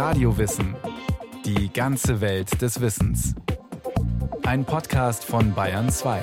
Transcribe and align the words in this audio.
Radiowissen. 0.00 0.74
Die 1.44 1.70
ganze 1.70 2.22
Welt 2.22 2.62
des 2.62 2.80
Wissens. 2.80 3.34
Ein 4.44 4.64
Podcast 4.64 5.26
von 5.26 5.52
Bayern 5.52 5.90
2. 5.90 6.22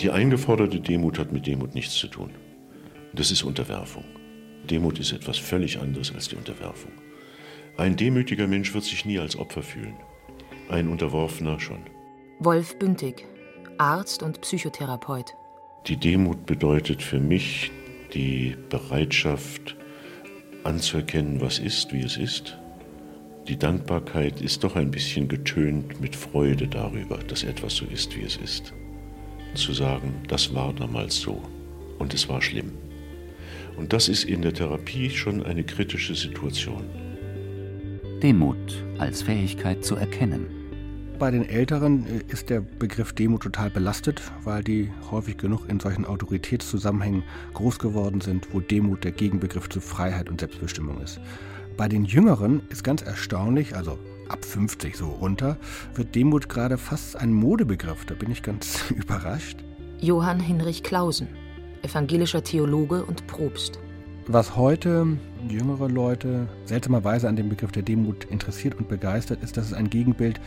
Die 0.00 0.10
eingeforderte 0.10 0.80
Demut 0.80 1.20
hat 1.20 1.30
mit 1.30 1.46
Demut 1.46 1.76
nichts 1.76 1.94
zu 1.94 2.08
tun. 2.08 2.32
Das 3.14 3.30
ist 3.30 3.44
Unterwerfung. 3.44 4.02
Demut 4.68 4.98
ist 4.98 5.12
etwas 5.12 5.38
völlig 5.38 5.78
anderes 5.78 6.12
als 6.12 6.26
die 6.26 6.34
Unterwerfung. 6.34 6.90
Ein 7.76 7.94
demütiger 7.94 8.48
Mensch 8.48 8.74
wird 8.74 8.82
sich 8.82 9.04
nie 9.04 9.20
als 9.20 9.36
Opfer 9.36 9.62
fühlen. 9.62 9.94
Ein 10.68 10.88
Unterworfener 10.88 11.60
schon. 11.60 11.78
Wolf 12.40 12.78
Bündig, 12.78 13.24
Arzt 13.78 14.22
und 14.22 14.40
Psychotherapeut. 14.40 15.34
Die 15.86 15.96
Demut 15.96 16.44
bedeutet 16.44 17.02
für 17.02 17.20
mich 17.20 17.70
die 18.12 18.56
Bereitschaft 18.68 19.76
anzuerkennen, 20.64 21.40
was 21.40 21.60
ist, 21.60 21.92
wie 21.92 22.02
es 22.02 22.16
ist. 22.16 22.58
Die 23.46 23.56
Dankbarkeit 23.56 24.40
ist 24.40 24.64
doch 24.64 24.74
ein 24.74 24.90
bisschen 24.90 25.28
getönt 25.28 26.00
mit 26.00 26.16
Freude 26.16 26.66
darüber, 26.66 27.18
dass 27.18 27.44
etwas 27.44 27.76
so 27.76 27.84
ist, 27.86 28.16
wie 28.16 28.24
es 28.24 28.36
ist. 28.36 28.72
Zu 29.54 29.72
sagen, 29.72 30.14
das 30.26 30.52
war 30.52 30.72
damals 30.72 31.20
so 31.20 31.40
und 32.00 32.12
es 32.12 32.28
war 32.28 32.42
schlimm. 32.42 32.72
Und 33.76 33.92
das 33.92 34.08
ist 34.08 34.24
in 34.24 34.42
der 34.42 34.52
Therapie 34.52 35.10
schon 35.10 35.44
eine 35.44 35.62
kritische 35.62 36.16
Situation. 36.16 36.84
Demut 38.20 38.84
als 38.98 39.22
Fähigkeit 39.22 39.84
zu 39.84 39.94
erkennen. 39.94 40.55
Bei 41.18 41.30
den 41.30 41.48
Älteren 41.48 42.06
äh, 42.06 42.32
ist 42.32 42.50
der 42.50 42.60
Begriff 42.60 43.14
Demut 43.14 43.42
total 43.42 43.70
belastet, 43.70 44.20
weil 44.44 44.62
die 44.62 44.92
häufig 45.10 45.38
genug 45.38 45.66
in 45.68 45.80
solchen 45.80 46.04
Autoritätszusammenhängen 46.04 47.22
groß 47.54 47.78
geworden 47.78 48.20
sind, 48.20 48.52
wo 48.52 48.60
Demut 48.60 49.02
der 49.02 49.12
Gegenbegriff 49.12 49.68
zu 49.70 49.80
Freiheit 49.80 50.28
und 50.28 50.40
Selbstbestimmung 50.40 51.00
ist. 51.00 51.18
Bei 51.78 51.88
den 51.88 52.04
Jüngeren 52.04 52.62
ist 52.68 52.84
ganz 52.84 53.00
erstaunlich, 53.00 53.74
also 53.74 53.98
ab 54.28 54.44
50 54.44 54.94
so 54.96 55.08
runter, 55.08 55.56
wird 55.94 56.14
Demut 56.14 56.50
gerade 56.50 56.76
fast 56.76 57.16
ein 57.16 57.32
Modebegriff. 57.32 58.04
Da 58.04 58.14
bin 58.14 58.30
ich 58.30 58.42
ganz 58.42 58.90
überrascht. 58.90 59.64
Johann 60.00 60.40
Hinrich 60.40 60.82
Clausen, 60.82 61.28
evangelischer 61.82 62.44
Theologe 62.44 63.04
und 63.04 63.26
Propst. 63.26 63.78
Was 64.28 64.56
heute 64.56 65.06
jüngere 65.48 65.88
Leute 65.88 66.48
seltsamerweise 66.64 67.28
an 67.28 67.36
dem 67.36 67.48
Begriff 67.48 67.70
der 67.70 67.84
Demut 67.84 68.24
interessiert 68.24 68.74
und 68.74 68.88
begeistert, 68.88 69.40
ist, 69.44 69.56
dass 69.56 69.66
es 69.66 69.72
ein 69.72 69.88
Gegenbild 69.88 70.40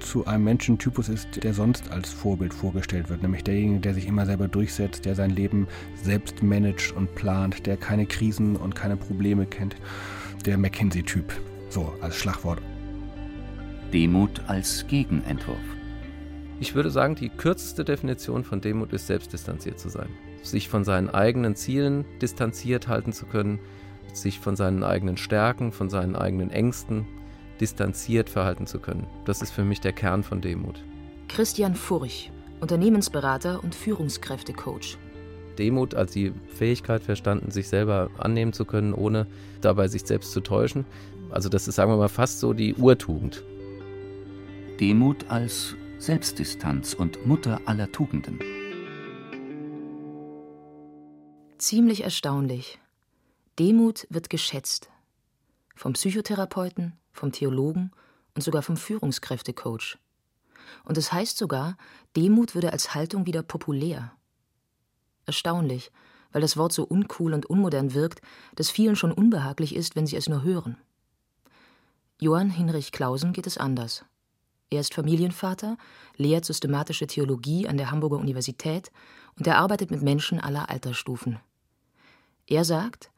zu 0.00 0.24
einem 0.26 0.44
Menschentypus 0.44 1.10
ist, 1.10 1.44
der 1.44 1.52
sonst 1.52 1.90
als 1.92 2.10
Vorbild 2.10 2.54
vorgestellt 2.54 3.10
wird, 3.10 3.20
nämlich 3.20 3.44
derjenige, 3.44 3.80
der 3.80 3.92
sich 3.92 4.06
immer 4.06 4.24
selber 4.24 4.48
durchsetzt, 4.48 5.04
der 5.04 5.14
sein 5.14 5.28
Leben 5.28 5.68
selbst 6.02 6.42
managt 6.42 6.92
und 6.92 7.14
plant, 7.14 7.66
der 7.66 7.76
keine 7.76 8.06
Krisen 8.06 8.56
und 8.56 8.74
keine 8.74 8.96
Probleme 8.96 9.44
kennt, 9.44 9.76
der 10.46 10.56
McKinsey-Typ, 10.56 11.30
so 11.68 11.92
als 12.00 12.16
Schlagwort. 12.16 12.62
Demut 13.92 14.40
als 14.46 14.86
Gegenentwurf. 14.86 15.58
Ich 16.58 16.74
würde 16.74 16.90
sagen, 16.90 17.16
die 17.16 17.28
kürzeste 17.28 17.84
Definition 17.84 18.44
von 18.44 18.62
Demut 18.62 18.94
ist, 18.94 19.08
selbstdistanziert 19.08 19.78
zu 19.78 19.90
sein 19.90 20.08
sich 20.46 20.68
von 20.68 20.84
seinen 20.84 21.10
eigenen 21.10 21.56
Zielen 21.56 22.04
distanziert 22.20 22.88
halten 22.88 23.12
zu 23.12 23.26
können, 23.26 23.58
sich 24.12 24.40
von 24.40 24.56
seinen 24.56 24.82
eigenen 24.82 25.16
Stärken, 25.16 25.72
von 25.72 25.90
seinen 25.90 26.16
eigenen 26.16 26.50
Ängsten 26.50 27.06
distanziert 27.60 28.30
verhalten 28.30 28.66
zu 28.66 28.78
können. 28.78 29.06
Das 29.24 29.42
ist 29.42 29.50
für 29.50 29.64
mich 29.64 29.80
der 29.80 29.92
Kern 29.92 30.22
von 30.22 30.40
Demut. 30.40 30.82
Christian 31.28 31.74
Furch, 31.74 32.30
Unternehmensberater 32.60 33.62
und 33.62 33.74
Führungskräftecoach. 33.74 34.98
Demut 35.58 35.94
als 35.94 36.12
die 36.12 36.32
Fähigkeit 36.48 37.02
verstanden, 37.02 37.50
sich 37.50 37.68
selber 37.68 38.10
annehmen 38.18 38.52
zu 38.52 38.64
können, 38.64 38.92
ohne 38.92 39.26
dabei 39.60 39.88
sich 39.88 40.02
selbst 40.02 40.32
zu 40.32 40.40
täuschen. 40.40 40.84
Also 41.30 41.48
das 41.48 41.66
ist, 41.66 41.76
sagen 41.76 41.90
wir 41.90 41.96
mal, 41.96 42.08
fast 42.08 42.40
so 42.40 42.52
die 42.52 42.74
Urtugend. 42.74 43.42
Demut 44.80 45.24
als 45.28 45.74
Selbstdistanz 45.98 46.92
und 46.92 47.26
Mutter 47.26 47.60
aller 47.64 47.90
Tugenden. 47.90 48.38
Ziemlich 51.58 52.04
erstaunlich. 52.04 52.78
Demut 53.58 54.06
wird 54.10 54.28
geschätzt. 54.28 54.90
Vom 55.74 55.94
Psychotherapeuten, 55.94 56.92
vom 57.12 57.32
Theologen 57.32 57.92
und 58.34 58.42
sogar 58.42 58.60
vom 58.60 58.76
Führungskräftecoach. 58.76 59.96
Und 60.84 60.98
es 60.98 61.14
heißt 61.14 61.38
sogar, 61.38 61.78
Demut 62.14 62.54
würde 62.54 62.72
als 62.72 62.94
Haltung 62.94 63.24
wieder 63.24 63.42
populär. 63.42 64.12
Erstaunlich, 65.24 65.92
weil 66.30 66.42
das 66.42 66.58
Wort 66.58 66.74
so 66.74 66.84
uncool 66.84 67.32
und 67.32 67.46
unmodern 67.46 67.94
wirkt, 67.94 68.20
dass 68.54 68.68
vielen 68.68 68.94
schon 68.94 69.12
unbehaglich 69.12 69.74
ist, 69.74 69.96
wenn 69.96 70.06
sie 70.06 70.16
es 70.16 70.28
nur 70.28 70.42
hören. 70.42 70.76
Johann 72.20 72.50
Hinrich 72.50 72.92
Clausen 72.92 73.32
geht 73.32 73.46
es 73.46 73.56
anders. 73.56 74.04
Er 74.70 74.80
ist 74.80 74.94
Familienvater, 74.94 75.76
lehrt 76.16 76.44
systematische 76.44 77.06
Theologie 77.06 77.68
an 77.68 77.76
der 77.76 77.90
Hamburger 77.90 78.16
Universität 78.16 78.90
und 79.38 79.46
er 79.46 79.58
arbeitet 79.58 79.90
mit 79.90 80.02
Menschen 80.02 80.40
aller 80.40 80.68
Altersstufen. 80.68 81.38
Er 82.48 82.64
sagt, 82.64 83.10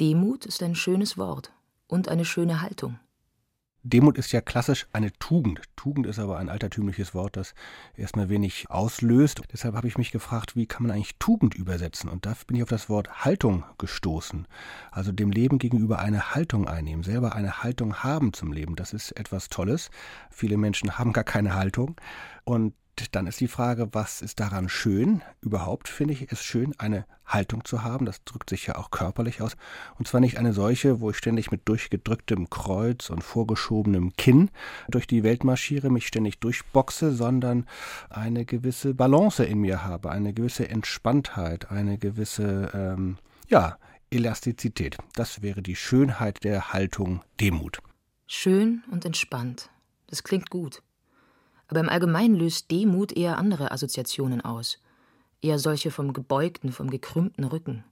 Demut 0.00 0.46
ist 0.46 0.62
ein 0.62 0.74
schönes 0.74 1.18
Wort 1.18 1.52
und 1.88 2.08
eine 2.08 2.24
schöne 2.24 2.60
Haltung. 2.60 2.98
Demut 3.86 4.16
ist 4.16 4.32
ja 4.32 4.40
klassisch 4.40 4.86
eine 4.94 5.12
Tugend. 5.18 5.60
Tugend 5.76 6.06
ist 6.06 6.18
aber 6.18 6.38
ein 6.38 6.48
altertümliches 6.48 7.14
Wort, 7.14 7.36
das 7.36 7.54
erstmal 7.94 8.30
wenig 8.30 8.70
auslöst. 8.70 9.42
Deshalb 9.52 9.74
habe 9.74 9.86
ich 9.86 9.98
mich 9.98 10.10
gefragt, 10.10 10.56
wie 10.56 10.64
kann 10.64 10.84
man 10.84 10.90
eigentlich 10.90 11.18
Tugend 11.18 11.54
übersetzen? 11.54 12.08
Und 12.08 12.24
da 12.24 12.34
bin 12.46 12.56
ich 12.56 12.62
auf 12.62 12.70
das 12.70 12.88
Wort 12.88 13.24
Haltung 13.26 13.62
gestoßen. 13.76 14.48
Also 14.90 15.12
dem 15.12 15.30
Leben 15.30 15.58
gegenüber 15.58 15.98
eine 15.98 16.34
Haltung 16.34 16.66
einnehmen, 16.66 17.04
selber 17.04 17.34
eine 17.34 17.62
Haltung 17.62 17.96
haben 17.96 18.32
zum 18.32 18.54
Leben. 18.54 18.74
Das 18.74 18.94
ist 18.94 19.12
etwas 19.12 19.50
Tolles. 19.50 19.90
Viele 20.30 20.56
Menschen 20.56 20.96
haben 20.96 21.12
gar 21.12 21.24
keine 21.24 21.54
Haltung. 21.54 21.96
Und 22.44 22.72
dann 23.12 23.26
ist 23.26 23.40
die 23.40 23.48
Frage, 23.48 23.88
was 23.92 24.22
ist 24.22 24.40
daran 24.40 24.68
schön? 24.68 25.22
Überhaupt 25.40 25.88
finde 25.88 26.14
ich 26.14 26.30
es 26.30 26.42
schön, 26.42 26.74
eine 26.78 27.06
Haltung 27.26 27.64
zu 27.64 27.82
haben. 27.82 28.06
Das 28.06 28.22
drückt 28.24 28.50
sich 28.50 28.66
ja 28.66 28.76
auch 28.76 28.90
körperlich 28.90 29.42
aus. 29.42 29.56
Und 29.98 30.06
zwar 30.06 30.20
nicht 30.20 30.38
eine 30.38 30.52
solche, 30.52 31.00
wo 31.00 31.10
ich 31.10 31.16
ständig 31.16 31.50
mit 31.50 31.68
durchgedrücktem 31.68 32.50
Kreuz 32.50 33.10
und 33.10 33.22
vorgeschobenem 33.24 34.14
Kinn 34.16 34.50
durch 34.88 35.06
die 35.06 35.22
Welt 35.22 35.44
marschiere, 35.44 35.90
mich 35.90 36.06
ständig 36.06 36.38
durchboxe, 36.38 37.12
sondern 37.12 37.66
eine 38.10 38.44
gewisse 38.44 38.94
Balance 38.94 39.44
in 39.44 39.58
mir 39.58 39.84
habe, 39.84 40.10
eine 40.10 40.32
gewisse 40.32 40.68
Entspanntheit, 40.68 41.70
eine 41.70 41.98
gewisse, 41.98 42.70
ähm, 42.74 43.18
ja, 43.48 43.78
Elastizität. 44.10 44.96
Das 45.14 45.42
wäre 45.42 45.62
die 45.62 45.76
Schönheit 45.76 46.44
der 46.44 46.72
Haltung 46.72 47.22
Demut. 47.40 47.80
Schön 48.26 48.84
und 48.90 49.04
entspannt. 49.04 49.70
Das 50.06 50.22
klingt 50.22 50.50
gut. 50.50 50.83
Aber 51.68 51.80
im 51.80 51.88
Allgemeinen 51.88 52.36
löst 52.36 52.70
Demut 52.70 53.12
eher 53.12 53.38
andere 53.38 53.70
Assoziationen 53.70 54.40
aus. 54.40 54.78
Eher 55.40 55.58
solche 55.58 55.90
vom 55.90 56.12
gebeugten, 56.12 56.72
vom 56.72 56.90
gekrümmten 56.90 57.44
Rücken. 57.44 57.84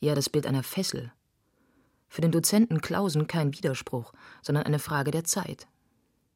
Eher 0.00 0.14
das 0.14 0.28
Bild 0.28 0.46
einer 0.46 0.62
Fessel. 0.62 1.12
Für 2.08 2.20
den 2.20 2.32
Dozenten 2.32 2.80
Klausen 2.80 3.26
kein 3.26 3.54
Widerspruch, 3.54 4.12
sondern 4.42 4.64
eine 4.64 4.78
Frage 4.78 5.10
der 5.10 5.24
Zeit. 5.24 5.66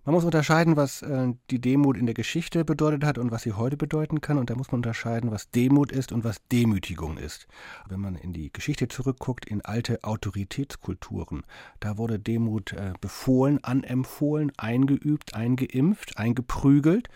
Man 0.07 0.15
muss 0.15 0.25
unterscheiden, 0.25 0.77
was 0.77 1.03
äh, 1.03 1.33
die 1.51 1.61
Demut 1.61 1.97
in 1.97 2.07
der 2.07 2.15
Geschichte 2.15 2.65
bedeutet 2.65 3.03
hat 3.03 3.19
und 3.19 3.33
was 3.33 3.43
sie 3.43 3.55
heute 3.55 3.77
bedeuten 3.77 4.21
kann. 4.21 4.39
Und 4.39 4.51
da 4.51 4.55
muss 4.55 4.71
man 4.71 4.79
unterscheiden, 4.79 5.33
was 5.33 5.51
Demut 5.51 5.91
ist 5.91 6.13
und 6.13 6.23
was 6.23 6.37
Demütigung 6.47 7.17
ist. 7.19 7.49
Wenn 7.89 7.99
man 7.99 8.15
in 8.15 8.33
die 8.33 8.53
Geschichte 8.53 8.87
zurückguckt, 8.87 9.47
in 9.47 9.65
alte 9.65 10.05
Autoritätskulturen, 10.05 11.43
da 11.81 11.99
wurde 11.99 12.21
Demut 12.21 12.73
äh, 12.73 12.93
befohlen, 13.01 13.65
anempfohlen, 13.65 14.53
eingeübt, 14.57 15.35
eingeimpft, 15.35 16.17
eingeprügelt. 16.17 17.09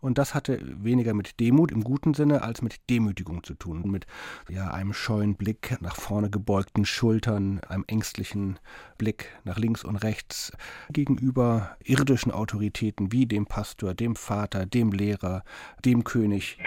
Und 0.00 0.18
das 0.18 0.34
hatte 0.34 0.60
weniger 0.62 1.12
mit 1.12 1.40
Demut 1.40 1.72
im 1.72 1.82
guten 1.82 2.14
Sinne 2.14 2.42
als 2.42 2.62
mit 2.62 2.88
Demütigung 2.88 3.42
zu 3.42 3.54
tun. 3.54 3.90
Mit 3.90 4.06
ja, 4.48 4.70
einem 4.70 4.92
scheuen 4.92 5.34
Blick, 5.34 5.76
nach 5.80 5.96
vorne 5.96 6.30
gebeugten 6.30 6.84
Schultern, 6.84 7.60
einem 7.68 7.84
ängstlichen 7.88 8.58
Blick 8.96 9.26
nach 9.44 9.58
links 9.58 9.84
und 9.84 9.96
rechts 9.96 10.52
gegenüber 10.90 11.76
irdischen 11.82 12.30
Autoritäten 12.30 13.10
wie 13.12 13.26
dem 13.26 13.46
Pastor, 13.46 13.94
dem 13.94 14.14
Vater, 14.14 14.66
dem 14.66 14.92
Lehrer, 14.92 15.42
dem 15.84 16.04
König. 16.04 16.58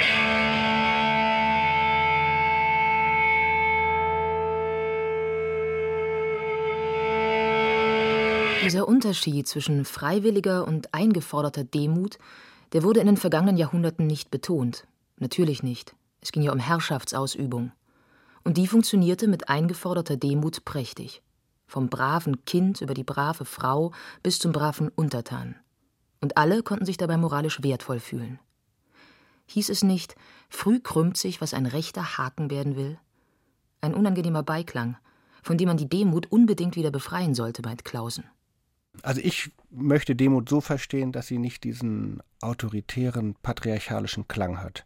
Dieser 8.63 8.87
Unterschied 8.87 9.47
zwischen 9.47 9.85
freiwilliger 9.85 10.67
und 10.67 10.93
eingeforderter 10.93 11.63
Demut 11.63 12.19
der 12.73 12.83
wurde 12.83 12.99
in 12.99 13.07
den 13.07 13.17
vergangenen 13.17 13.57
Jahrhunderten 13.57 14.07
nicht 14.07 14.31
betont. 14.31 14.87
Natürlich 15.17 15.63
nicht. 15.63 15.95
Es 16.21 16.31
ging 16.31 16.43
ja 16.43 16.51
um 16.51 16.59
Herrschaftsausübung. 16.59 17.71
Und 18.43 18.57
die 18.57 18.67
funktionierte 18.67 19.27
mit 19.27 19.49
eingeforderter 19.49 20.17
Demut 20.17 20.65
prächtig. 20.65 21.21
Vom 21.67 21.89
braven 21.89 22.43
Kind 22.45 22.81
über 22.81 22.93
die 22.93 23.03
brave 23.03 23.45
Frau 23.45 23.91
bis 24.23 24.39
zum 24.39 24.51
braven 24.51 24.89
Untertan. 24.89 25.55
Und 26.19 26.37
alle 26.37 26.63
konnten 26.63 26.85
sich 26.85 26.97
dabei 26.97 27.17
moralisch 27.17 27.63
wertvoll 27.63 27.99
fühlen. 27.99 28.39
Hieß 29.47 29.69
es 29.69 29.83
nicht, 29.83 30.15
früh 30.49 30.79
krümmt 30.79 31.17
sich, 31.17 31.41
was 31.41 31.53
ein 31.53 31.65
rechter 31.65 32.17
Haken 32.17 32.49
werden 32.49 32.75
will? 32.75 32.97
Ein 33.81 33.93
unangenehmer 33.93 34.43
Beiklang, 34.43 34.97
von 35.43 35.57
dem 35.57 35.67
man 35.67 35.77
die 35.77 35.89
Demut 35.89 36.31
unbedingt 36.31 36.75
wieder 36.75 36.91
befreien 36.91 37.33
sollte, 37.33 37.61
meint 37.63 37.83
Klausen. 37.83 38.25
Also 39.03 39.21
ich 39.21 39.51
möchte 39.69 40.15
Demut 40.15 40.49
so 40.49 40.61
verstehen, 40.61 41.11
dass 41.11 41.27
sie 41.27 41.37
nicht 41.37 41.63
diesen 41.63 42.21
autoritären, 42.41 43.35
patriarchalischen 43.41 44.27
Klang 44.27 44.61
hat. 44.61 44.85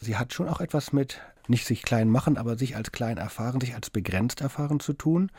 Sie 0.00 0.16
hat 0.16 0.34
schon 0.34 0.48
auch 0.48 0.60
etwas 0.60 0.92
mit 0.92 1.20
nicht 1.48 1.66
sich 1.66 1.82
klein 1.82 2.10
machen, 2.10 2.36
aber 2.36 2.58
sich 2.58 2.76
als 2.76 2.92
klein 2.92 3.18
erfahren, 3.18 3.60
sich 3.60 3.74
als 3.74 3.90
begrenzt 3.90 4.40
erfahren 4.40 4.80
zu 4.80 4.92
tun. 4.92 5.30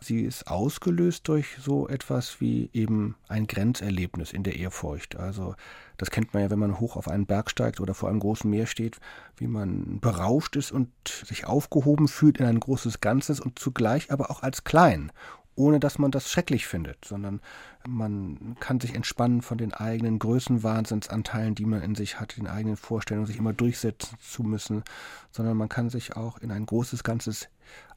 Sie 0.00 0.22
ist 0.22 0.46
ausgelöst 0.46 1.26
durch 1.26 1.56
so 1.60 1.88
etwas 1.88 2.40
wie 2.40 2.70
eben 2.72 3.16
ein 3.26 3.48
Grenzerlebnis 3.48 4.32
in 4.32 4.44
der 4.44 4.56
Ehrfurcht. 4.56 5.16
Also 5.16 5.56
das 5.96 6.10
kennt 6.10 6.32
man 6.34 6.44
ja, 6.44 6.50
wenn 6.50 6.58
man 6.58 6.78
hoch 6.78 6.96
auf 6.96 7.08
einen 7.08 7.26
Berg 7.26 7.50
steigt 7.50 7.80
oder 7.80 7.94
vor 7.94 8.08
einem 8.08 8.20
großen 8.20 8.48
Meer 8.48 8.66
steht, 8.66 8.98
wie 9.36 9.48
man 9.48 9.98
berauscht 9.98 10.54
ist 10.54 10.70
und 10.70 10.88
sich 11.08 11.46
aufgehoben 11.46 12.06
fühlt 12.06 12.38
in 12.38 12.46
ein 12.46 12.60
großes 12.60 13.00
Ganzes 13.00 13.40
und 13.40 13.58
zugleich 13.58 14.12
aber 14.12 14.30
auch 14.30 14.42
als 14.42 14.62
klein 14.62 15.10
ohne 15.58 15.80
dass 15.80 15.98
man 15.98 16.10
das 16.10 16.30
schrecklich 16.30 16.66
findet, 16.66 17.04
sondern 17.04 17.40
man 17.86 18.56
kann 18.60 18.80
sich 18.80 18.94
entspannen 18.94 19.42
von 19.42 19.58
den 19.58 19.74
eigenen 19.74 20.18
Größenwahnsinnsanteilen, 20.18 21.54
die 21.54 21.66
man 21.66 21.82
in 21.82 21.94
sich 21.94 22.20
hat, 22.20 22.36
den 22.36 22.46
eigenen 22.46 22.76
Vorstellungen, 22.76 23.26
sich 23.26 23.38
immer 23.38 23.52
durchsetzen 23.52 24.16
zu 24.20 24.44
müssen, 24.44 24.84
sondern 25.32 25.56
man 25.56 25.68
kann 25.68 25.90
sich 25.90 26.16
auch 26.16 26.38
in 26.38 26.52
ein 26.52 26.64
großes 26.64 27.02
Ganzes 27.02 27.48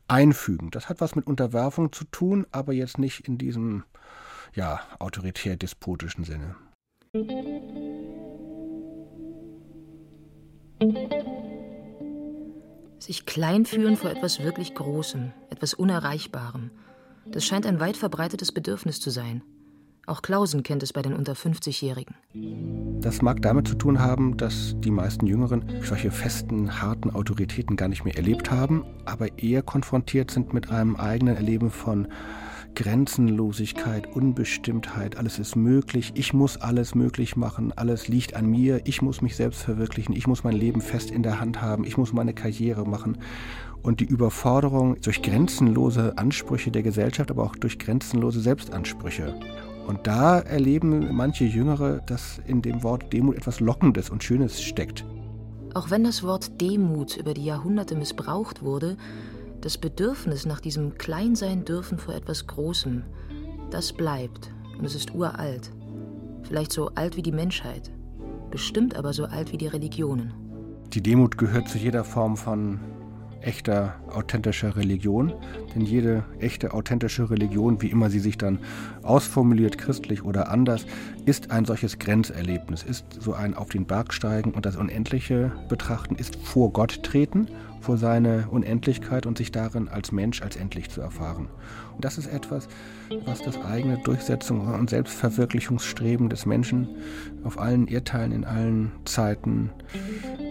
einfügen. 0.08 0.72
Das 0.72 0.90
hat 0.90 1.02
was 1.02 1.16
mit 1.16 1.28
Unterwerfung 1.28 1.92
zu 1.92 2.04
tun, 2.06 2.48
aber 2.52 2.74
jetzt 2.74 2.98
nicht 2.98 3.28
in 3.28 3.38
diesem 3.38 3.84
ja, 4.56 4.82
autoritär-despotischen 5.00 6.24
Sinne. 6.24 6.56
Sich 12.98 13.26
klein 13.26 13.66
fühlen 13.66 13.98
vor 13.98 14.10
etwas 14.10 14.44
wirklich 14.44 14.74
Großem, 14.74 15.32
etwas 15.50 15.74
Unerreichbarem. 15.74 16.72
Das 17.32 17.46
scheint 17.46 17.66
ein 17.66 17.80
weit 17.80 17.98
verbreitetes 17.98 18.52
Bedürfnis 18.52 19.00
zu 19.00 19.10
sein. 19.10 19.42
Auch 20.08 20.22
Klausen 20.22 20.64
kennt 20.64 20.84
es 20.84 20.94
bei 20.94 21.02
den 21.02 21.14
unter 21.14 21.34
50-Jährigen. 21.34 22.16
Das 23.02 23.22
mag 23.22 23.42
damit 23.42 23.68
zu 23.68 23.76
tun 23.76 24.00
haben, 24.00 24.36
dass 24.36 24.76
die 24.80 24.92
meisten 24.92 25.28
Jüngeren 25.28 25.64
solche 25.84 26.12
festen, 26.12 26.82
harten 26.82 27.12
Autoritäten 27.12 27.76
gar 27.76 27.88
nicht 27.88 28.04
mehr 28.04 28.18
erlebt 28.18 28.52
haben, 28.52 28.84
aber 29.06 29.40
eher 29.40 29.62
konfrontiert 29.62 30.32
sind 30.32 30.54
mit 30.54 30.72
einem 30.72 30.96
eigenen 30.96 31.36
Erleben 31.36 31.70
von 31.70 32.08
Grenzenlosigkeit, 32.76 34.08
Unbestimmtheit, 34.16 35.18
alles 35.18 35.40
ist 35.40 35.56
möglich, 35.56 36.14
ich 36.16 36.34
muss 36.34 36.58
alles 36.58 36.96
möglich 36.96 37.36
machen, 37.36 37.74
alles 37.76 38.08
liegt 38.08 38.36
an 38.36 38.46
mir, 38.46 38.82
ich 38.86 39.02
muss 39.02 39.22
mich 39.22 39.36
selbst 39.36 39.62
verwirklichen, 39.62 40.16
ich 40.16 40.28
muss 40.28 40.44
mein 40.44 40.56
Leben 40.56 40.82
fest 40.82 41.12
in 41.12 41.24
der 41.24 41.40
Hand 41.40 41.62
haben, 41.62 41.84
ich 41.84 41.98
muss 41.98 42.14
meine 42.14 42.34
Karriere 42.34 42.88
machen. 42.88 43.18
Und 43.84 44.00
die 44.00 44.06
Überforderung 44.06 45.00
durch 45.02 45.22
grenzenlose 45.22 46.18
Ansprüche 46.18 46.72
der 46.72 46.84
Gesellschaft, 46.84 47.32
aber 47.32 47.44
auch 47.44 47.56
durch 47.56 47.80
grenzenlose 47.80 48.40
Selbstansprüche. 48.40 49.34
Und 49.88 50.06
da 50.06 50.40
erleben 50.40 51.14
manche 51.14 51.46
Jüngere, 51.46 52.02
dass 52.06 52.40
in 52.46 52.62
dem 52.62 52.84
Wort 52.84 53.12
Demut 53.12 53.36
etwas 53.36 53.60
Lockendes 53.60 54.10
und 54.10 54.24
Schönes 54.24 54.62
steckt. 54.62 55.06
Auch 55.74 55.90
wenn 55.90 56.04
das 56.04 56.22
Wort 56.24 56.62
Demut 56.62 57.18
über 57.18 57.34
die 57.34 57.46
Jahrhunderte 57.46 57.96
missbraucht 57.96 58.62
wurde, 58.62 58.98
das 59.62 59.78
Bedürfnis 59.78 60.46
nach 60.46 60.60
diesem 60.60 60.98
Kleinsein 60.98 61.66
dürfen 61.66 61.98
vor 61.98 62.14
etwas 62.14 62.48
Großem, 62.48 63.04
das 63.70 63.94
bleibt 63.94 64.52
und 64.78 64.86
es 64.86 64.96
ist 64.96 65.14
uralt. 65.14 65.72
Vielleicht 66.44 66.74
so 66.74 66.90
alt 66.96 67.16
wie 67.16 67.22
die 67.22 67.32
Menschheit, 67.32 67.92
bestimmt 68.50 68.96
aber 68.96 69.14
so 69.14 69.26
alt 69.26 69.52
wie 69.52 69.58
die 69.58 69.68
Religionen. 69.68 70.34
Die 70.94 71.02
Demut 71.02 71.38
gehört 71.38 71.70
zu 71.70 71.78
jeder 71.78 72.04
Form 72.04 72.36
von 72.36 72.80
echter, 73.42 73.96
authentischer 74.14 74.76
Religion. 74.76 75.34
Denn 75.74 75.82
jede 75.82 76.24
echte, 76.40 76.74
authentische 76.74 77.30
Religion, 77.30 77.82
wie 77.82 77.88
immer 77.88 78.10
sie 78.10 78.20
sich 78.20 78.38
dann 78.38 78.60
ausformuliert, 79.04 79.78
christlich 79.78 80.24
oder 80.24 80.50
anders, 80.50 80.86
ist 81.26 81.52
ein 81.52 81.66
solches 81.66 82.00
Grenzerlebnis, 82.00 82.84
ist 82.84 83.06
so 83.20 83.34
ein 83.34 83.54
Auf 83.54 83.70
den 83.70 83.86
Berg 83.86 84.14
steigen 84.14 84.52
und 84.52 84.66
das 84.66 84.76
Unendliche 84.76 85.52
betrachten, 85.70 86.16
ist 86.16 86.36
vor 86.36 86.72
Gott 86.72 87.04
treten, 87.04 87.48
vor 87.82 87.98
seine 87.98 88.48
Unendlichkeit 88.50 89.26
und 89.26 89.38
sich 89.38 89.52
darin 89.52 89.90
als 89.90 90.12
Mensch 90.12 90.42
als 90.42 90.56
endlich 90.56 90.90
zu 90.90 91.02
erfahren. 91.02 91.50
Und 91.96 92.06
das 92.06 92.18
ist 92.18 92.28
etwas, 92.28 92.68
was 93.26 93.42
das 93.42 93.60
eigene 93.62 93.98
Durchsetzung 93.98 94.68
und 94.74 94.90
Selbstverwirklichungsstreben 94.90 96.30
des 96.30 96.46
Menschen 96.46 96.88
auf 97.44 97.60
allen 97.60 97.88
Erdteilen 97.88 98.32
in 98.32 98.46
allen 98.46 98.92
Zeiten 99.06 99.72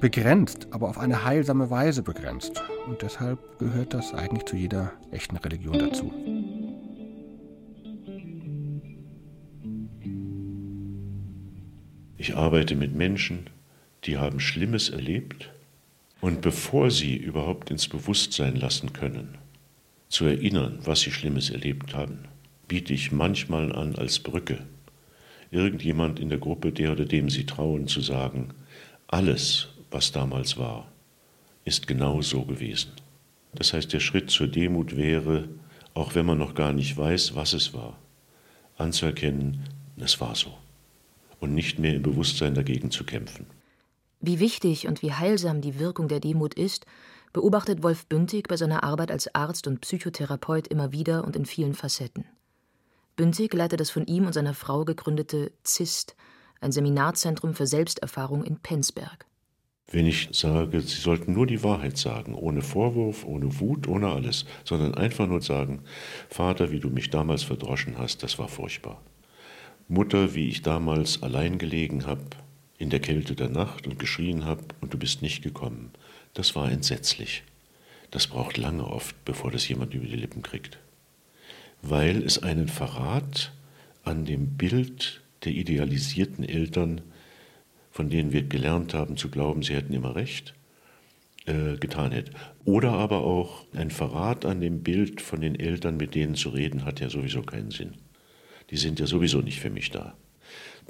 begrenzt, 0.00 0.68
aber 0.72 0.88
auf 0.88 0.98
eine 0.98 1.24
heilsame 1.24 1.70
Weise 1.70 2.02
begrenzt. 2.02 2.62
Und 2.88 3.02
deshalb 3.02 3.58
gehört 3.58 3.94
das 3.94 4.12
eigentlich 4.12 4.44
zu 4.46 4.56
jeder 4.56 4.92
echten 5.10 5.36
Religion 5.36 5.78
dazu. 5.78 6.12
Ich 12.16 12.36
arbeite 12.36 12.74
mit 12.74 12.94
Menschen, 12.94 13.48
die 14.04 14.18
haben 14.18 14.40
Schlimmes 14.40 14.90
erlebt 14.90 15.50
und 16.20 16.40
bevor 16.40 16.90
sie 16.90 17.17
überhaupt 17.17 17.70
ins 17.70 17.88
Bewusstsein 17.88 18.56
lassen 18.56 18.93
können, 18.93 19.38
zu 20.08 20.25
erinnern, 20.25 20.78
was 20.84 21.00
sie 21.00 21.11
Schlimmes 21.11 21.50
erlebt 21.50 21.94
haben, 21.94 22.25
biete 22.69 22.93
ich 22.93 23.12
manchmal 23.12 23.72
an 23.72 23.94
als 23.96 24.19
Brücke, 24.19 24.58
irgendjemand 25.50 26.20
in 26.20 26.28
der 26.28 26.38
Gruppe, 26.38 26.72
der 26.72 26.93
oder 26.93 27.05
dem 27.05 27.31
sie 27.31 27.46
trauen, 27.46 27.88
zu 27.88 28.00
sagen, 28.00 28.50
alles, 29.08 29.69
was 29.90 30.12
damals 30.12 30.56
war, 30.56 30.90
ist 31.64 31.87
genau 31.87 32.23
so 32.23 32.43
gewesen. 32.43 32.93
Das 33.55 33.73
heißt, 33.73 33.93
der 33.93 34.00
Schritt 34.00 34.31
zur 34.31 34.46
Demut 34.46 34.96
wäre, 34.96 35.49
auch 35.94 36.14
wenn 36.14 36.26
man 36.26 36.38
noch 36.38 36.55
gar 36.55 36.73
nicht 36.73 36.96
weiß, 36.96 37.34
was 37.34 37.52
es 37.52 37.75
war, 37.75 37.99
anzuerkennen, 38.76 39.64
es 39.96 40.20
war 40.20 40.34
so 40.34 40.56
und 41.40 41.55
nicht 41.55 41.78
mehr 41.78 41.94
im 41.94 42.02
Bewusstsein 42.02 42.55
dagegen 42.55 42.90
zu 42.90 43.05
kämpfen. 43.05 43.46
Wie 44.20 44.38
wichtig 44.38 44.87
und 44.87 45.02
wie 45.02 45.12
heilsam 45.12 45.61
die 45.61 45.78
Wirkung 45.78 46.08
der 46.08 46.20
Demut 46.20 46.55
ist, 46.55 46.84
beobachtet 47.32 47.82
Wolf 47.82 48.06
Bündig 48.06 48.49
bei 48.49 48.56
seiner 48.56 48.82
Arbeit 48.84 49.11
als 49.11 49.34
Arzt 49.34 49.67
und 49.67 49.81
Psychotherapeut 49.81 50.67
immer 50.67 50.93
wieder 50.93 51.25
und 51.25 51.37
in 51.37 51.46
vielen 51.46 51.75
Facetten. 51.75 52.25
Bündig 53.17 53.55
leitet 53.55 53.81
das 53.81 53.90
von 53.90 54.06
ihm 54.06 54.26
und 54.26 54.32
seiner 54.32 54.55
Frau 54.55 54.84
gegründete 54.84 55.52
ZIST, 55.62 56.17
ein 56.61 56.72
Seminarzentrum 56.72 57.55
für 57.55 57.67
Selbsterfahrung 57.67 58.44
in 58.44 58.59
Penzberg. 58.59 59.26
Wenn 59.90 60.06
ich 60.06 60.28
sage, 60.33 60.80
Sie 60.83 61.00
sollten 61.00 61.33
nur 61.33 61.47
die 61.47 61.64
Wahrheit 61.64 61.99
sagen, 61.99 62.35
ohne 62.35 62.62
Vorwurf, 62.62 63.25
ohne 63.25 63.59
Wut, 63.59 63.88
ohne 63.88 64.09
alles, 64.09 64.44
sondern 64.64 64.94
einfach 64.94 65.26
nur 65.26 65.40
sagen, 65.40 65.83
Vater, 66.28 66.71
wie 66.71 66.78
du 66.78 66.90
mich 66.90 67.11
damals 67.11 67.42
verdroschen 67.42 67.99
hast, 67.99 68.23
das 68.23 68.38
war 68.38 68.49
furchtbar. 68.49 69.02
Mutter, 69.88 70.35
wie 70.35 70.49
ich 70.49 70.62
damals 70.62 71.23
allein 71.23 71.59
gelegen 71.59 72.06
habe, 72.06 72.23
in 72.80 72.90
der 72.90 72.99
Kälte 72.99 73.37
der 73.37 73.49
Nacht 73.49 73.87
und 73.87 74.00
geschrien 74.00 74.44
habe 74.44 74.64
und 74.80 74.92
du 74.92 74.99
bist 74.99 75.22
nicht 75.22 75.42
gekommen, 75.42 75.92
das 76.34 76.56
war 76.56 76.72
entsetzlich. 76.72 77.44
Das 78.10 78.26
braucht 78.26 78.56
lange 78.56 78.84
oft, 78.84 79.25
bevor 79.25 79.52
das 79.52 79.68
jemand 79.68 79.94
über 79.94 80.06
die 80.06 80.16
Lippen 80.16 80.42
kriegt. 80.42 80.78
Weil 81.80 82.25
es 82.25 82.42
einen 82.42 82.66
Verrat 82.66 83.52
an 84.02 84.25
dem 84.25 84.56
Bild 84.56 85.20
der 85.44 85.52
idealisierten 85.52 86.42
Eltern 86.42 87.02
von 87.90 88.08
denen 88.08 88.32
wir 88.32 88.42
gelernt 88.42 88.94
haben 88.94 89.16
zu 89.16 89.28
glauben, 89.28 89.62
sie 89.62 89.75
hätten 89.75 89.92
immer 89.92 90.14
recht, 90.14 90.54
äh, 91.46 91.76
getan 91.76 92.12
hätte. 92.12 92.32
Oder 92.64 92.92
aber 92.92 93.25
auch 93.25 93.66
ein 93.75 93.90
Verrat 93.90 94.44
an 94.44 94.60
dem 94.60 94.82
Bild 94.82 95.20
von 95.20 95.40
den 95.40 95.58
Eltern, 95.58 95.96
mit 95.96 96.14
denen 96.14 96.34
zu 96.34 96.50
reden, 96.50 96.84
hat 96.84 97.00
ja 97.00 97.10
sowieso 97.10 97.42
keinen 97.42 97.70
Sinn. 97.70 97.94
Die 98.70 98.76
sind 98.76 99.00
ja 99.00 99.06
sowieso 99.06 99.40
nicht 99.40 99.60
für 99.60 99.70
mich 99.70 99.90
da. 99.90 100.14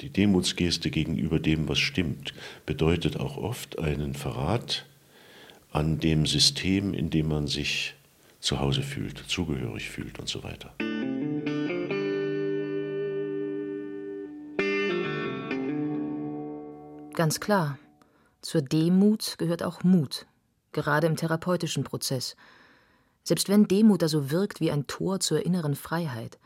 Die 0.00 0.10
Demutsgeste 0.10 0.90
gegenüber 0.90 1.38
dem, 1.38 1.68
was 1.68 1.78
stimmt, 1.78 2.32
bedeutet 2.66 3.18
auch 3.18 3.36
oft 3.36 3.78
einen 3.78 4.14
Verrat 4.14 4.86
an 5.72 5.98
dem 5.98 6.26
System, 6.26 6.94
in 6.94 7.10
dem 7.10 7.28
man 7.28 7.46
sich 7.46 7.94
zu 8.40 8.60
Hause 8.60 8.82
fühlt, 8.82 9.18
zugehörig 9.28 9.90
fühlt 9.90 10.18
und 10.18 10.28
so 10.28 10.42
weiter. 10.42 10.74
Ganz 17.14 17.40
klar. 17.40 17.78
Zur 18.40 18.62
Demut 18.62 19.36
gehört 19.36 19.62
auch 19.62 19.84
Mut, 19.84 20.26
gerade 20.72 21.06
im 21.06 21.16
therapeutischen 21.16 21.84
Prozess. 21.84 22.34
Selbst 23.22 23.50
wenn 23.50 23.68
Demut 23.68 24.00
da 24.00 24.08
so 24.08 24.30
wirkt 24.30 24.60
wie 24.60 24.70
ein 24.70 24.86
Tor 24.86 25.20
zur 25.20 25.44
inneren 25.44 25.74
Freiheit. 25.74 26.38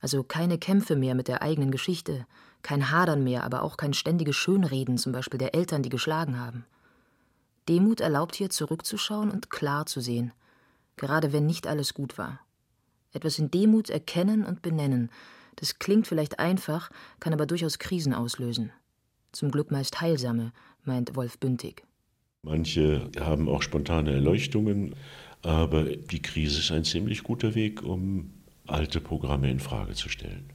Also 0.00 0.24
keine 0.24 0.58
Kämpfe 0.58 0.96
mehr 0.96 1.14
mit 1.14 1.28
der 1.28 1.42
eigenen 1.42 1.70
Geschichte, 1.70 2.26
kein 2.62 2.90
Hadern 2.90 3.24
mehr, 3.24 3.44
aber 3.44 3.62
auch 3.62 3.76
kein 3.76 3.94
ständiges 3.94 4.36
Schönreden, 4.36 4.98
zum 4.98 5.12
Beispiel 5.12 5.38
der 5.38 5.54
Eltern, 5.54 5.82
die 5.82 5.88
geschlagen 5.88 6.38
haben. 6.38 6.64
Demut 7.68 8.00
erlaubt 8.00 8.36
hier 8.36 8.50
zurückzuschauen 8.50 9.30
und 9.30 9.50
klar 9.50 9.86
zu 9.86 10.00
sehen, 10.00 10.32
gerade 10.96 11.32
wenn 11.32 11.46
nicht 11.46 11.66
alles 11.66 11.94
gut 11.94 12.18
war. 12.18 12.40
Etwas 13.12 13.38
in 13.38 13.50
Demut 13.50 13.90
erkennen 13.90 14.44
und 14.44 14.62
benennen, 14.62 15.10
Das 15.56 15.78
klingt 15.78 16.06
vielleicht 16.06 16.38
einfach, 16.38 16.90
kann 17.20 17.32
aber 17.32 17.46
durchaus 17.46 17.78
Krisen 17.78 18.14
auslösen. 18.14 18.72
Zum 19.32 19.50
Glück 19.50 19.70
meist 19.70 20.00
heilsame, 20.00 20.52
meint 20.84 21.14
Wolf 21.14 21.38
Bündig. 21.38 21.84
Manche 22.42 23.10
haben 23.20 23.48
auch 23.48 23.62
spontane 23.62 24.12
Erleuchtungen, 24.12 24.94
aber 25.42 25.84
die 25.84 26.22
Krise 26.22 26.60
ist 26.60 26.70
ein 26.70 26.84
ziemlich 26.84 27.22
guter 27.22 27.54
Weg, 27.54 27.82
um 27.82 28.32
alte 28.66 29.00
Programme 29.00 29.50
in 29.50 29.60
Frage 29.60 29.92
zu 29.94 30.08
stellen. 30.08 30.48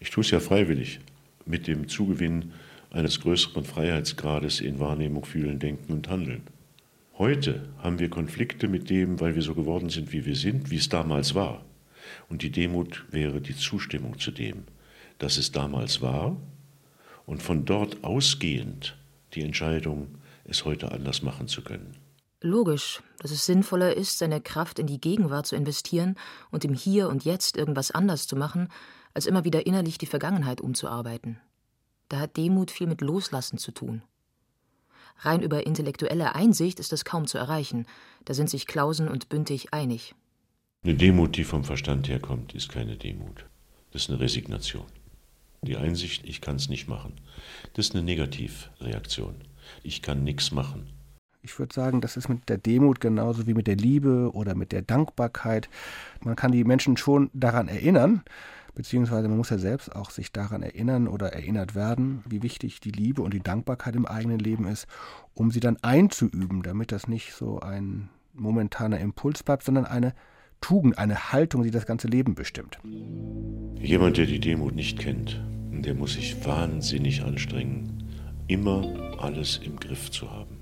Ich 0.00 0.10
tue 0.10 0.22
es 0.22 0.30
ja 0.30 0.40
freiwillig, 0.40 1.00
mit 1.46 1.66
dem 1.66 1.88
Zugewinn 1.88 2.52
eines 2.90 3.20
größeren 3.20 3.64
Freiheitsgrades 3.64 4.60
in 4.60 4.78
Wahrnehmung, 4.78 5.24
Fühlen, 5.24 5.58
Denken 5.58 5.92
und 5.92 6.08
Handeln. 6.08 6.42
Heute 7.18 7.68
haben 7.78 7.98
wir 7.98 8.10
Konflikte 8.10 8.68
mit 8.68 8.90
dem, 8.90 9.20
weil 9.20 9.34
wir 9.34 9.42
so 9.42 9.54
geworden 9.54 9.90
sind, 9.90 10.12
wie 10.12 10.26
wir 10.26 10.36
sind, 10.36 10.70
wie 10.70 10.76
es 10.76 10.88
damals 10.88 11.34
war. 11.34 11.64
Und 12.28 12.42
die 12.42 12.50
Demut 12.50 13.04
wäre 13.10 13.40
die 13.40 13.56
Zustimmung 13.56 14.18
zu 14.18 14.30
dem, 14.30 14.64
dass 15.18 15.36
es 15.36 15.52
damals 15.52 16.00
war 16.00 16.36
und 17.26 17.42
von 17.42 17.64
dort 17.64 18.02
ausgehend 18.04 18.96
die 19.34 19.42
Entscheidung, 19.42 20.08
es 20.44 20.64
heute 20.64 20.90
anders 20.90 21.22
machen 21.22 21.48
zu 21.48 21.62
können. 21.62 21.96
Logisch, 22.40 23.02
dass 23.20 23.30
es 23.30 23.46
sinnvoller 23.46 23.96
ist, 23.96 24.18
seine 24.18 24.40
Kraft 24.40 24.80
in 24.80 24.88
die 24.88 25.00
Gegenwart 25.00 25.46
zu 25.46 25.54
investieren 25.54 26.16
und 26.50 26.64
im 26.64 26.74
Hier 26.74 27.08
und 27.08 27.24
Jetzt 27.24 27.56
irgendwas 27.56 27.92
anders 27.92 28.26
zu 28.26 28.34
machen, 28.34 28.68
als 29.14 29.26
immer 29.26 29.44
wieder 29.44 29.66
innerlich 29.66 29.98
die 29.98 30.06
Vergangenheit 30.06 30.60
umzuarbeiten. 30.60 31.40
Da 32.08 32.20
hat 32.20 32.36
Demut 32.36 32.70
viel 32.70 32.86
mit 32.86 33.00
Loslassen 33.00 33.58
zu 33.58 33.72
tun. 33.72 34.02
Rein 35.18 35.42
über 35.42 35.66
intellektuelle 35.66 36.34
Einsicht 36.34 36.80
ist 36.80 36.92
das 36.92 37.04
kaum 37.04 37.26
zu 37.26 37.38
erreichen, 37.38 37.86
da 38.24 38.34
sind 38.34 38.50
sich 38.50 38.66
Klausen 38.66 39.08
und 39.08 39.28
Bündig 39.28 39.72
einig. 39.72 40.14
Eine 40.84 40.94
Demut, 40.94 41.36
die 41.36 41.44
vom 41.44 41.64
Verstand 41.64 42.08
herkommt, 42.08 42.54
ist 42.54 42.68
keine 42.68 42.96
Demut. 42.96 43.46
Das 43.92 44.02
ist 44.02 44.10
eine 44.10 44.20
Resignation. 44.20 44.86
Die 45.62 45.76
Einsicht, 45.76 46.26
ich 46.26 46.40
kann 46.40 46.56
es 46.56 46.68
nicht 46.68 46.88
machen, 46.88 47.12
das 47.74 47.86
ist 47.86 47.94
eine 47.94 48.02
Negativreaktion. 48.02 49.36
Ich 49.84 50.02
kann 50.02 50.24
nichts 50.24 50.50
machen. 50.50 50.88
Ich 51.40 51.58
würde 51.58 51.74
sagen, 51.74 52.00
das 52.00 52.16
ist 52.16 52.28
mit 52.28 52.48
der 52.48 52.58
Demut 52.58 53.00
genauso 53.00 53.46
wie 53.46 53.54
mit 53.54 53.66
der 53.66 53.76
Liebe 53.76 54.30
oder 54.32 54.54
mit 54.54 54.72
der 54.72 54.82
Dankbarkeit. 54.82 55.68
Man 56.24 56.36
kann 56.36 56.52
die 56.52 56.64
Menschen 56.64 56.96
schon 56.96 57.30
daran 57.32 57.68
erinnern, 57.68 58.22
beziehungsweise 58.74 59.28
man 59.28 59.36
muss 59.36 59.50
ja 59.50 59.58
selbst 59.58 59.94
auch 59.94 60.10
sich 60.10 60.32
daran 60.32 60.62
erinnern 60.62 61.08
oder 61.08 61.32
erinnert 61.32 61.74
werden, 61.74 62.22
wie 62.28 62.42
wichtig 62.42 62.80
die 62.80 62.90
Liebe 62.90 63.22
und 63.22 63.34
die 63.34 63.42
Dankbarkeit 63.42 63.94
im 63.96 64.06
eigenen 64.06 64.38
Leben 64.38 64.66
ist, 64.66 64.86
um 65.34 65.50
sie 65.50 65.60
dann 65.60 65.76
einzuüben, 65.82 66.62
damit 66.62 66.92
das 66.92 67.08
nicht 67.08 67.34
so 67.34 67.60
ein 67.60 68.08
momentaner 68.32 68.98
Impuls 68.98 69.42
bleibt, 69.42 69.62
sondern 69.62 69.84
eine 69.84 70.14
Tugend, 70.60 70.96
eine 70.96 71.32
Haltung, 71.32 71.62
die 71.64 71.70
das 71.70 71.86
ganze 71.86 72.06
Leben 72.06 72.34
bestimmt. 72.34 72.78
Jemand, 73.80 74.16
der 74.16 74.26
die 74.26 74.40
Demut 74.40 74.74
nicht 74.74 74.98
kennt, 74.98 75.42
der 75.70 75.94
muss 75.94 76.14
sich 76.14 76.46
wahnsinnig 76.46 77.24
anstrengen, 77.24 78.04
immer 78.46 79.16
alles 79.18 79.58
im 79.58 79.78
Griff 79.78 80.10
zu 80.10 80.30
haben. 80.30 80.58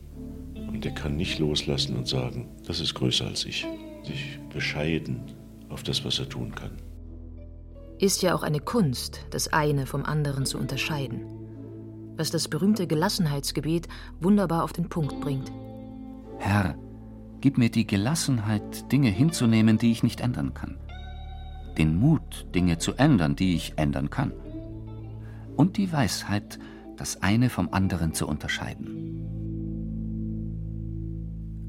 Und 0.55 0.85
der 0.85 0.93
kann 0.93 1.17
nicht 1.17 1.39
loslassen 1.39 1.97
und 1.97 2.09
sagen, 2.09 2.49
das 2.67 2.81
ist 2.81 2.95
größer 2.95 3.27
als 3.27 3.45
ich. 3.45 3.67
Sich 4.05 4.39
bescheiden 4.53 5.21
auf 5.69 5.83
das, 5.83 6.05
was 6.05 6.19
er 6.19 6.29
tun 6.29 6.55
kann. 6.55 6.71
Ist 8.01 8.23
ja 8.23 8.35
auch 8.35 8.43
eine 8.43 8.61
Kunst, 8.61 9.27
das 9.29 9.53
eine 9.53 9.85
vom 9.85 10.07
anderen 10.07 10.47
zu 10.47 10.57
unterscheiden. 10.57 11.21
Was 12.17 12.31
das 12.31 12.49
berühmte 12.49 12.87
Gelassenheitsgebet 12.87 13.89
wunderbar 14.21 14.65
auf 14.65 14.73
den 14.73 14.89
Punkt 14.89 15.21
bringt. 15.21 15.53
Herr, 16.39 16.77
gib 17.43 17.59
mir 17.59 17.71
die 17.71 17.87
Gelassenheit, 17.87 18.91
Dinge 18.91 19.11
hinzunehmen, 19.11 19.77
die 19.77 19.93
ich 19.93 20.03
nicht 20.03 20.23
ändern 20.23 20.55
kann. 20.55 20.79
Den 21.77 21.99
Mut, 21.99 22.47
Dinge 22.55 22.79
zu 22.79 22.95
ändern, 22.95 23.37
die 23.37 23.55
ich 23.55 23.75
ändern 23.77 24.09
kann. 24.09 24.33
Und 25.57 25.77
die 25.77 25.93
Weisheit, 25.93 26.59
das 26.97 27.21
eine 27.21 27.51
vom 27.51 27.69
anderen 27.71 28.15
zu 28.15 28.27
unterscheiden. 28.27 29.21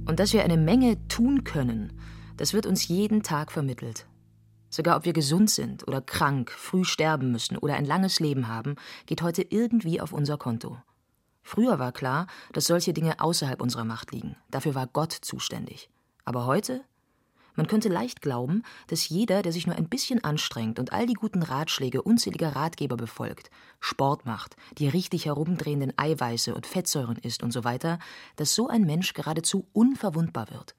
Und 0.07 0.21
dass 0.21 0.31
wir 0.31 0.45
eine 0.45 0.57
Menge 0.57 0.95
tun 1.09 1.43
können, 1.43 1.91
das 2.37 2.53
wird 2.53 2.65
uns 2.65 2.87
jeden 2.87 3.21
Tag 3.21 3.51
vermittelt. 3.51 4.07
Sogar 4.71 4.95
ob 4.97 5.05
wir 5.05 5.13
gesund 5.13 5.49
sind 5.49 5.85
oder 5.87 6.01
krank, 6.01 6.49
früh 6.49 6.85
sterben 6.85 7.31
müssen 7.31 7.57
oder 7.57 7.75
ein 7.75 7.85
langes 7.85 8.21
Leben 8.21 8.47
haben, 8.47 8.77
geht 9.05 9.21
heute 9.21 9.43
irgendwie 9.43 9.99
auf 9.99 10.13
unser 10.13 10.37
Konto. 10.37 10.77
Früher 11.43 11.77
war 11.77 11.91
klar, 11.91 12.27
dass 12.53 12.67
solche 12.67 12.93
Dinge 12.93 13.19
außerhalb 13.19 13.61
unserer 13.61 13.83
Macht 13.83 14.11
liegen. 14.11 14.37
Dafür 14.49 14.73
war 14.73 14.87
Gott 14.87 15.11
zuständig. 15.11 15.89
Aber 16.23 16.45
heute? 16.45 16.81
Man 17.55 17.67
könnte 17.67 17.89
leicht 17.89 18.21
glauben, 18.21 18.63
dass 18.87 19.09
jeder, 19.09 19.41
der 19.41 19.51
sich 19.51 19.67
nur 19.67 19.75
ein 19.75 19.89
bisschen 19.89 20.23
anstrengt 20.23 20.79
und 20.79 20.93
all 20.93 21.05
die 21.05 21.15
guten 21.15 21.43
Ratschläge 21.43 22.01
unzähliger 22.01 22.55
Ratgeber 22.55 22.95
befolgt, 22.95 23.51
Sport 23.81 24.25
macht, 24.25 24.55
die 24.77 24.87
richtig 24.87 25.25
herumdrehenden 25.25 25.91
Eiweiße 25.97 26.55
und 26.55 26.65
Fettsäuren 26.65 27.17
isst 27.17 27.43
und 27.43 27.51
so 27.51 27.65
weiter, 27.65 27.99
dass 28.37 28.55
so 28.55 28.69
ein 28.69 28.83
Mensch 28.83 29.13
geradezu 29.13 29.67
unverwundbar 29.73 30.49
wird. 30.49 30.75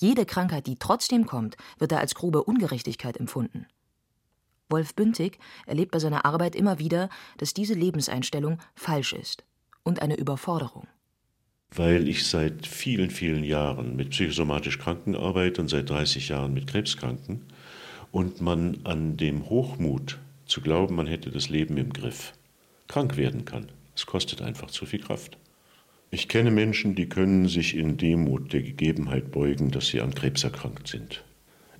Jede 0.00 0.26
Krankheit, 0.26 0.68
die 0.68 0.76
trotzdem 0.76 1.26
kommt, 1.26 1.56
wird 1.78 1.90
da 1.90 1.98
als 1.98 2.14
grobe 2.14 2.44
Ungerechtigkeit 2.44 3.16
empfunden. 3.16 3.66
Wolf 4.68 4.94
Bündig 4.94 5.40
erlebt 5.66 5.90
bei 5.90 5.98
seiner 5.98 6.24
Arbeit 6.24 6.54
immer 6.54 6.78
wieder, 6.78 7.08
dass 7.38 7.52
diese 7.52 7.74
Lebenseinstellung 7.74 8.58
falsch 8.76 9.12
ist 9.12 9.44
und 9.82 10.00
eine 10.00 10.16
Überforderung. 10.16 10.86
Weil 11.74 12.08
ich 12.08 12.28
seit 12.28 12.64
vielen, 12.64 13.10
vielen 13.10 13.42
Jahren 13.42 13.96
mit 13.96 14.10
psychosomatisch 14.10 14.78
Kranken 14.78 15.16
arbeite 15.16 15.60
und 15.60 15.68
seit 15.68 15.90
30 15.90 16.28
Jahren 16.28 16.54
mit 16.54 16.68
Krebskranken 16.68 17.46
und 18.12 18.40
man 18.40 18.78
an 18.84 19.16
dem 19.16 19.50
Hochmut 19.50 20.18
zu 20.46 20.60
glauben, 20.60 20.94
man 20.94 21.08
hätte 21.08 21.32
das 21.32 21.48
Leben 21.48 21.76
im 21.76 21.92
Griff, 21.92 22.34
krank 22.86 23.16
werden 23.16 23.44
kann. 23.44 23.66
Es 23.96 24.06
kostet 24.06 24.42
einfach 24.42 24.70
zu 24.70 24.86
viel 24.86 25.00
Kraft. 25.00 25.36
Ich 26.10 26.28
kenne 26.28 26.50
Menschen, 26.50 26.94
die 26.94 27.06
können 27.06 27.48
sich 27.48 27.76
in 27.76 27.98
Demut 27.98 28.54
der 28.54 28.62
Gegebenheit 28.62 29.30
beugen, 29.30 29.70
dass 29.70 29.88
sie 29.88 30.00
an 30.00 30.14
Krebs 30.14 30.42
erkrankt 30.42 30.88
sind. 30.88 31.22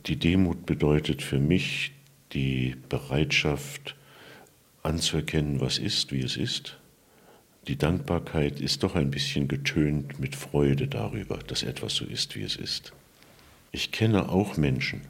Die 0.07 0.17
Demut 0.17 0.67
bedeutet 0.67 1.23
für 1.23 1.39
mich 1.39 1.93
die 2.35 2.77
Bereitschaft 2.91 3.97
anzuerkennen, 4.83 5.61
was 5.61 5.79
ist, 5.79 6.13
wie 6.13 6.21
es 6.21 6.37
ist. 6.37 6.79
Die 7.69 7.77
Dankbarkeit 7.77 8.61
ist 8.61 8.83
doch 8.83 8.95
ein 8.95 9.11
bisschen 9.11 9.49
getönt 9.49 10.21
mit 10.21 10.37
Freude 10.37 10.89
darüber, 10.89 11.39
dass 11.39 11.63
etwas 11.63 11.95
so 11.95 12.05
ist, 12.05 12.37
wie 12.37 12.43
es 12.43 12.57
ist. 12.57 12.93
Ich 13.73 13.93
kenne 13.93 14.29
auch 14.29 14.59
Menschen, 14.59 15.03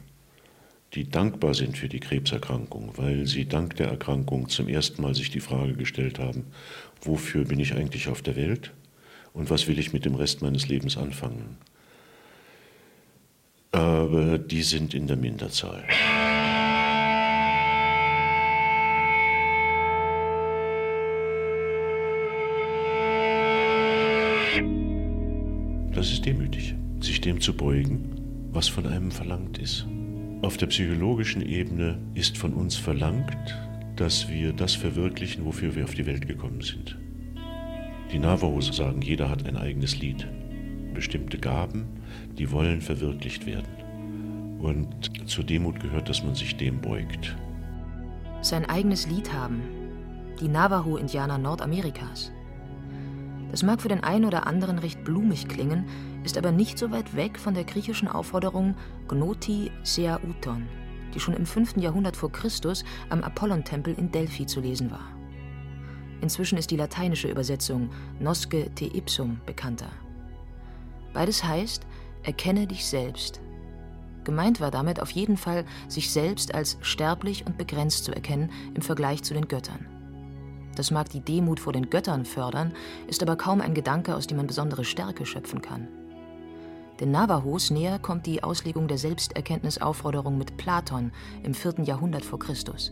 die 0.93 1.09
dankbar 1.09 1.53
sind 1.53 1.77
für 1.77 1.89
die 1.89 1.99
Krebserkrankung, 1.99 2.93
weil 2.95 3.27
sie 3.27 3.45
dank 3.45 3.75
der 3.75 3.87
Erkrankung 3.87 4.47
zum 4.47 4.69
ersten 4.69 5.01
Mal 5.01 5.13
sich 5.13 5.29
die 5.29 5.39
Frage 5.39 5.73
gestellt 5.73 6.19
haben, 6.19 6.45
wofür 7.01 7.43
bin 7.43 7.59
ich 7.59 7.73
eigentlich 7.73 8.07
auf 8.07 8.21
der 8.21 8.37
Welt? 8.37 8.71
Und 9.33 9.49
was 9.49 9.67
will 9.67 9.79
ich 9.79 9.93
mit 9.93 10.05
dem 10.05 10.15
Rest 10.15 10.41
meines 10.41 10.67
Lebens 10.67 10.97
anfangen. 10.97 11.57
Aber 13.71 14.37
die 14.37 14.63
sind 14.63 14.93
in 14.93 15.07
der 15.07 15.17
Minderzahl. 15.17 15.83
Das 25.93 26.11
ist 26.11 26.25
demütig, 26.25 26.75
sich 27.01 27.19
dem 27.19 27.41
zu 27.41 27.53
beugen, 27.53 28.49
was 28.51 28.67
von 28.69 28.87
einem 28.87 29.11
verlangt 29.11 29.57
ist. 29.57 29.85
Auf 30.41 30.55
der 30.55 30.67
psychologischen 30.67 31.41
Ebene 31.41 31.99
ist 32.13 32.37
von 32.37 32.53
uns 32.53 32.77
verlangt, 32.77 33.57
dass 33.97 34.29
wir 34.29 34.53
das 34.53 34.75
verwirklichen, 34.75 35.43
wofür 35.43 35.75
wir 35.75 35.83
auf 35.83 35.93
die 35.93 36.05
Welt 36.05 36.25
gekommen 36.25 36.61
sind. 36.61 36.97
Die 38.11 38.17
Navajos 38.17 38.75
sagen, 38.75 39.01
jeder 39.03 39.29
hat 39.29 39.45
ein 39.45 39.55
eigenes 39.55 39.99
Lied. 39.99 40.27
Bestimmte 40.95 41.37
Gaben, 41.37 41.85
die 42.39 42.51
wollen 42.51 42.81
verwirklicht 42.81 43.45
werden. 43.45 44.59
Und 44.59 45.29
zur 45.29 45.43
Demut 45.43 45.79
gehört, 45.79 46.09
dass 46.09 46.23
man 46.23 46.33
sich 46.33 46.57
dem 46.57 46.81
beugt. 46.81 47.37
Sein 48.41 48.65
eigenes 48.65 49.07
Lied 49.07 49.31
haben. 49.31 49.61
Die 50.41 50.47
Navajo-Indianer 50.47 51.37
Nordamerikas. 51.37 52.31
Das 53.51 53.61
mag 53.63 53.81
für 53.81 53.89
den 53.89 54.03
einen 54.03 54.25
oder 54.25 54.47
anderen 54.47 54.79
recht 54.79 55.03
blumig 55.03 55.47
klingen, 55.47 55.85
ist 56.23 56.37
aber 56.37 56.51
nicht 56.51 56.79
so 56.79 56.91
weit 56.91 57.15
weg 57.15 57.37
von 57.39 57.53
der 57.53 57.63
griechischen 57.63 58.07
Aufforderung 58.07 58.75
Gnoti 59.07 59.71
Sea 59.83 60.19
Uton, 60.27 60.67
die 61.13 61.19
schon 61.19 61.35
im 61.35 61.45
5. 61.45 61.77
Jahrhundert 61.77 62.17
vor 62.17 62.31
Christus 62.31 62.83
am 63.09 63.23
Apollontempel 63.23 63.93
in 63.93 64.11
Delphi 64.11 64.45
zu 64.45 64.61
lesen 64.61 64.89
war. 64.89 65.18
Inzwischen 66.21 66.57
ist 66.57 66.71
die 66.71 66.77
lateinische 66.77 67.29
Übersetzung 67.29 67.89
Nosce 68.19 68.69
te 68.75 68.85
ipsum 68.85 69.39
bekannter. 69.45 69.91
Beides 71.13 71.43
heißt, 71.43 71.85
erkenne 72.23 72.67
dich 72.67 72.85
selbst. 72.85 73.41
Gemeint 74.23 74.59
war 74.59 74.69
damit 74.69 75.01
auf 75.01 75.11
jeden 75.11 75.37
Fall, 75.37 75.65
sich 75.87 76.11
selbst 76.11 76.53
als 76.53 76.77
sterblich 76.81 77.45
und 77.45 77.57
begrenzt 77.57 78.03
zu 78.03 78.13
erkennen 78.13 78.51
im 78.73 78.81
Vergleich 78.81 79.23
zu 79.23 79.33
den 79.33 79.47
Göttern. 79.47 79.87
Das 80.75 80.91
mag 80.91 81.09
die 81.09 81.21
Demut 81.21 81.59
vor 81.59 81.73
den 81.73 81.89
Göttern 81.89 82.25
fördern, 82.25 82.73
ist 83.07 83.23
aber 83.23 83.35
kaum 83.35 83.59
ein 83.59 83.73
Gedanke, 83.73 84.15
aus 84.15 84.27
dem 84.27 84.37
man 84.37 84.47
besondere 84.47 84.83
Stärke 84.83 85.25
schöpfen 85.25 85.61
kann. 85.61 85.87
Den 86.99 87.11
Navajos 87.11 87.71
näher 87.71 87.97
kommt 87.97 88.25
die 88.25 88.43
Auslegung 88.43 88.87
der 88.87 88.97
Selbsterkenntnisaufforderung 88.97 90.37
mit 90.37 90.57
Platon 90.57 91.11
im 91.43 91.53
4. 91.53 91.83
Jahrhundert 91.83 92.25
vor 92.25 92.39
Christus. 92.39 92.91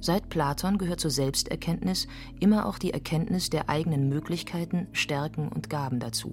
Seit 0.00 0.30
Platon 0.30 0.78
gehört 0.78 1.00
zur 1.00 1.10
Selbsterkenntnis 1.10 2.08
immer 2.40 2.66
auch 2.66 2.78
die 2.78 2.92
Erkenntnis 2.92 3.50
der 3.50 3.68
eigenen 3.68 4.08
Möglichkeiten, 4.08 4.88
Stärken 4.92 5.48
und 5.48 5.68
Gaben 5.68 6.00
dazu. 6.00 6.32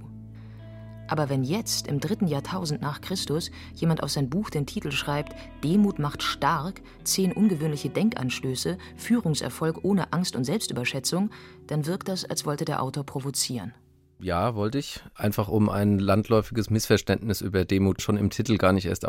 Aber 1.10 1.30
wenn 1.30 1.44
jetzt 1.44 1.88
im 1.88 2.00
dritten 2.00 2.28
Jahrtausend 2.28 2.82
nach 2.82 3.02
Christus 3.02 3.52
jemand 3.74 4.04
auf 4.04 4.10
sein 4.10 4.30
Buch 4.30 4.50
den 4.50 4.66
Titel 4.66 4.92
schreibt 4.92 5.36
Demut 5.64 6.00
macht 6.00 6.22
stark, 6.22 6.82
zehn 7.04 7.32
ungewöhnliche 7.32 7.90
Denkanstöße, 7.90 8.78
Führungserfolg 8.96 9.84
ohne 9.84 10.12
Angst 10.14 10.36
und 10.36 10.44
Selbstüberschätzung, 10.44 11.30
dann 11.68 11.86
wirkt 11.86 12.10
das, 12.10 12.26
als 12.26 12.46
wollte 12.46 12.66
der 12.66 12.82
Autor 12.82 13.06
provozieren. 13.06 13.74
Ja, 14.20 14.56
wollte 14.56 14.80
ich. 14.80 15.02
Einfach 15.14 15.48
um 15.48 15.70
ein 15.70 16.00
landläufiges 16.00 16.70
Missverständnis 16.70 17.42
über 17.42 17.66
Demut 17.66 18.02
schon 18.02 18.18
im 18.18 18.30
Titel 18.30 18.58
gar 18.58 18.74
nicht 18.74 18.88
erst 18.88 19.06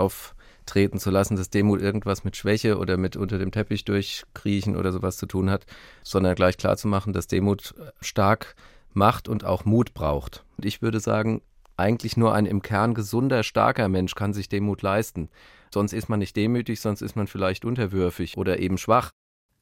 auftreten 0.68 0.98
zu 0.98 1.10
lassen, 1.10 1.36
dass 1.36 1.48
Demut 1.48 1.80
irgendwas 1.80 2.24
mit 2.24 2.36
Schwäche 2.36 2.76
oder 2.76 2.98
mit 2.98 3.16
unter 3.16 3.38
dem 3.38 3.50
Teppich 3.52 3.86
durchkriechen 3.86 4.76
oder 4.76 4.92
sowas 4.92 5.16
zu 5.16 5.24
tun 5.24 5.48
hat, 5.48 5.64
sondern 6.02 6.34
gleich 6.34 6.58
klar 6.58 6.76
zu 6.76 6.88
machen, 6.88 7.14
dass 7.14 7.26
Demut 7.26 7.74
stark 8.02 8.54
macht 8.92 9.28
und 9.28 9.44
auch 9.44 9.64
Mut 9.64 9.94
braucht. 9.94 10.44
Und 10.58 10.66
ich 10.66 10.82
würde 10.82 11.00
sagen, 11.00 11.40
eigentlich 11.78 12.18
nur 12.18 12.34
ein 12.34 12.44
im 12.44 12.60
Kern 12.60 12.92
gesunder, 12.92 13.44
starker 13.44 13.88
Mensch 13.88 14.14
kann 14.14 14.34
sich 14.34 14.50
Demut 14.50 14.82
leisten. 14.82 15.30
Sonst 15.72 15.94
ist 15.94 16.10
man 16.10 16.18
nicht 16.18 16.36
demütig, 16.36 16.80
sonst 16.82 17.00
ist 17.00 17.16
man 17.16 17.28
vielleicht 17.28 17.64
unterwürfig 17.64 18.36
oder 18.36 18.58
eben 18.58 18.76
schwach. 18.76 19.10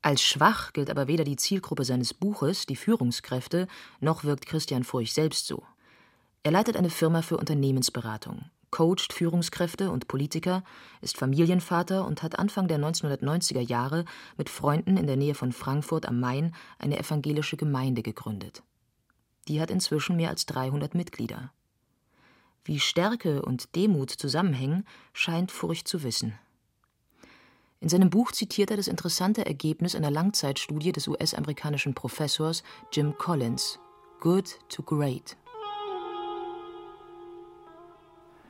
Als 0.02 0.22
schwach 0.22 0.72
gilt 0.72 0.90
aber 0.90 1.06
weder 1.06 1.22
die 1.22 1.36
Zielgruppe 1.36 1.84
seines 1.84 2.14
Buches, 2.14 2.66
die 2.66 2.76
Führungskräfte, 2.76 3.68
noch 4.00 4.24
wirkt 4.24 4.46
Christian 4.46 4.82
Furch 4.82 5.12
selbst 5.12 5.46
so. 5.46 5.62
Er 6.42 6.52
leitet 6.52 6.76
eine 6.76 6.90
Firma 6.90 7.22
für 7.22 7.36
Unternehmensberatung, 7.36 8.44
coacht 8.76 9.14
Führungskräfte 9.14 9.90
und 9.90 10.06
Politiker, 10.06 10.62
ist 11.00 11.16
Familienvater 11.16 12.04
und 12.04 12.22
hat 12.22 12.38
Anfang 12.38 12.68
der 12.68 12.78
1990er 12.78 13.60
Jahre 13.60 14.04
mit 14.36 14.50
Freunden 14.50 14.98
in 14.98 15.06
der 15.06 15.16
Nähe 15.16 15.34
von 15.34 15.52
Frankfurt 15.52 16.04
am 16.04 16.20
Main 16.20 16.54
eine 16.78 16.98
evangelische 16.98 17.56
Gemeinde 17.56 18.02
gegründet. 18.02 18.62
Die 19.48 19.62
hat 19.62 19.70
inzwischen 19.70 20.16
mehr 20.16 20.28
als 20.28 20.44
300 20.44 20.94
Mitglieder. 20.94 21.52
Wie 22.64 22.78
Stärke 22.78 23.40
und 23.40 23.74
Demut 23.74 24.10
zusammenhängen, 24.10 24.84
scheint 25.14 25.52
Furcht 25.52 25.88
zu 25.88 26.02
wissen. 26.02 26.34
In 27.80 27.88
seinem 27.88 28.10
Buch 28.10 28.30
zitiert 28.32 28.70
er 28.70 28.76
das 28.76 28.88
interessante 28.88 29.46
Ergebnis 29.46 29.94
einer 29.94 30.10
Langzeitstudie 30.10 30.92
des 30.92 31.08
US-amerikanischen 31.08 31.94
Professors 31.94 32.62
Jim 32.92 33.16
Collins 33.16 33.78
Good 34.20 34.58
to 34.68 34.82
Great. 34.82 35.34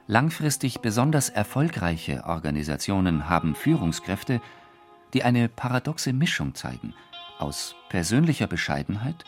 Langfristig 0.09 0.81
besonders 0.81 1.31
erfolgreiche 1.31 2.23
Organisationen 2.27 3.29
haben 3.29 3.57
Führungskräfte, 3.57 4.41
die 5.13 5.25
eine 5.25 5.49
paradoxe 5.49 6.13
Mischung 6.13 6.55
zeigen 6.55 6.95
aus 7.39 7.75
persönlicher 7.89 8.47
Bescheidenheit 8.47 9.25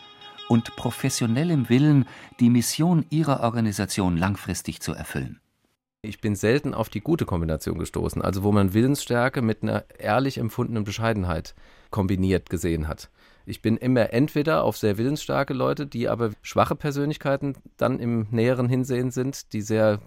und 0.49 0.77
professionellem 0.77 1.69
Willen, 1.69 2.07
die 2.39 2.49
Mission 2.49 3.05
ihrer 3.11 3.41
Organisation 3.41 4.17
langfristig 4.17 4.81
zu 4.81 4.95
erfüllen. 4.95 5.41
Ich 6.01 6.21
bin 6.21 6.37
selten 6.37 6.75
auf 6.75 6.89
die 6.89 7.01
gute 7.01 7.27
Kombination 7.27 7.77
gestoßen, 7.77 8.23
also 8.23 8.45
wo 8.45 8.53
man 8.53 8.73
Willensstärke 8.73 9.43
mit 9.43 9.65
einer 9.65 9.85
ehrlich 9.99 10.39
empfundenen 10.39 10.85
Bescheidenheit 10.85 11.57
kombiniert 11.91 12.51
gesehen 12.51 12.87
hat. 12.87 13.11
Ich 13.47 13.63
bin 13.63 13.77
immer 13.77 14.13
entweder 14.13 14.63
auf 14.63 14.79
sehr 14.79 14.97
willensstarke 14.97 15.55
Leute, 15.55 15.87
die 15.87 16.09
aber 16.09 16.31
schwache 16.41 16.77
Persönlichkeiten 16.77 17.57
dann 17.77 17.99
im 17.99 18.29
näheren 18.31 18.69
Hinsehen 18.69 19.11
sind, 19.11 19.53
die 19.53 19.61
sehr 19.61 20.01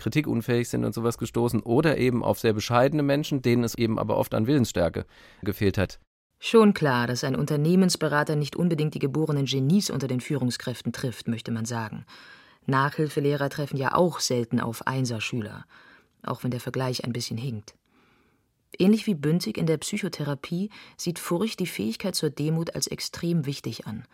kritikunfähig 0.00 0.68
sind 0.68 0.84
und 0.84 0.94
sowas 0.94 1.18
gestoßen, 1.18 1.62
oder 1.62 1.98
eben 1.98 2.24
auf 2.24 2.40
sehr 2.40 2.52
bescheidene 2.52 3.02
Menschen, 3.02 3.42
denen 3.42 3.62
es 3.62 3.76
eben 3.76 3.98
aber 3.98 4.16
oft 4.16 4.34
an 4.34 4.46
Willensstärke 4.46 5.06
gefehlt 5.42 5.78
hat. 5.78 6.00
Schon 6.38 6.72
klar, 6.72 7.06
dass 7.06 7.22
ein 7.22 7.36
Unternehmensberater 7.36 8.34
nicht 8.34 8.56
unbedingt 8.56 8.94
die 8.94 8.98
geborenen 8.98 9.44
Genies 9.44 9.90
unter 9.90 10.08
den 10.08 10.22
Führungskräften 10.22 10.92
trifft, 10.92 11.28
möchte 11.28 11.52
man 11.52 11.66
sagen. 11.66 12.06
Nachhilfelehrer 12.66 13.50
treffen 13.50 13.76
ja 13.76 13.94
auch 13.94 14.20
selten 14.20 14.58
auf 14.58 14.86
Einserschüler, 14.86 15.66
auch 16.22 16.42
wenn 16.42 16.50
der 16.50 16.60
Vergleich 16.60 17.04
ein 17.04 17.12
bisschen 17.12 17.36
hinkt. 17.36 17.74
Ähnlich 18.78 19.06
wie 19.06 19.14
Bündig 19.14 19.58
in 19.58 19.66
der 19.66 19.76
Psychotherapie 19.76 20.70
sieht 20.96 21.18
Furcht 21.18 21.60
die 21.60 21.66
Fähigkeit 21.66 22.14
zur 22.14 22.30
Demut 22.30 22.74
als 22.74 22.86
extrem 22.86 23.44
wichtig 23.44 23.86
an. 23.86 24.04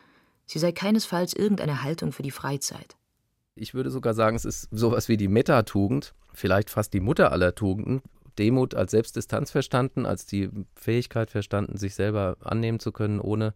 Sie 0.46 0.58
sei 0.58 0.72
keinesfalls 0.72 1.34
irgendeine 1.34 1.82
Haltung 1.82 2.12
für 2.12 2.22
die 2.22 2.30
Freizeit. 2.30 2.96
Ich 3.58 3.72
würde 3.72 3.90
sogar 3.90 4.12
sagen, 4.12 4.36
es 4.36 4.44
ist 4.44 4.68
sowas 4.70 5.08
wie 5.08 5.16
die 5.16 5.28
Metatugend, 5.28 6.12
vielleicht 6.34 6.68
fast 6.68 6.92
die 6.92 7.00
Mutter 7.00 7.32
aller 7.32 7.54
Tugenden, 7.54 8.02
Demut 8.38 8.74
als 8.74 8.90
Selbstdistanz 8.90 9.50
verstanden, 9.50 10.04
als 10.04 10.26
die 10.26 10.50
Fähigkeit 10.74 11.30
verstanden, 11.30 11.78
sich 11.78 11.94
selber 11.94 12.36
annehmen 12.44 12.80
zu 12.80 12.92
können, 12.92 13.18
ohne 13.18 13.54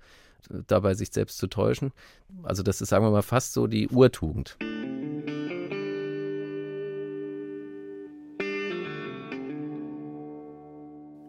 dabei 0.66 0.94
sich 0.94 1.10
selbst 1.10 1.36
zu 1.36 1.48
täuschen. 1.48 1.92
Also 2.42 2.62
das 2.62 2.80
ist, 2.80 2.88
sagen 2.88 3.04
wir 3.04 3.10
mal, 3.10 3.20
fast 3.20 3.52
so 3.52 3.66
die 3.66 3.88
Urtugend. 3.88 4.56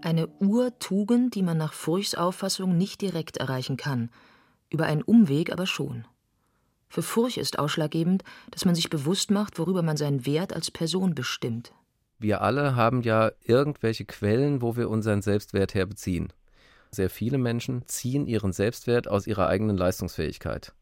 Eine 0.01 0.27
Urtugend, 0.39 1.35
die 1.35 1.43
man 1.43 1.57
nach 1.57 1.73
Furchs 1.73 2.15
Auffassung 2.15 2.77
nicht 2.77 3.01
direkt 3.01 3.35
erreichen 3.35 3.75
kann, 3.75 4.09
über 4.69 4.85
einen 4.85 5.01
Umweg 5.01 5.51
aber 5.51 5.65
schon. 5.65 6.05
Für 6.91 7.01
Furch 7.01 7.37
ist 7.37 7.57
ausschlaggebend, 7.57 8.23
dass 8.51 8.65
man 8.65 8.75
sich 8.75 8.91
bewusst 8.91 9.31
macht, 9.31 9.57
worüber 9.57 9.81
man 9.81 9.97
seinen 9.97 10.27
Wert 10.27 10.53
als 10.53 10.69
Person 10.69 11.15
bestimmt 11.15 11.73
wir 12.21 12.41
alle 12.41 12.75
haben 12.75 13.01
ja 13.01 13.31
irgendwelche 13.43 14.05
Quellen, 14.05 14.61
wo 14.61 14.75
wir 14.75 14.89
unseren 14.89 15.21
Selbstwert 15.21 15.73
herbeziehen. 15.73 16.31
Sehr 16.91 17.09
viele 17.09 17.37
Menschen 17.37 17.87
ziehen 17.87 18.27
ihren 18.27 18.53
Selbstwert 18.53 19.07
aus 19.07 19.25
ihrer 19.25 19.47
eigenen 19.47 19.77
Leistungsfähigkeit. 19.77 20.73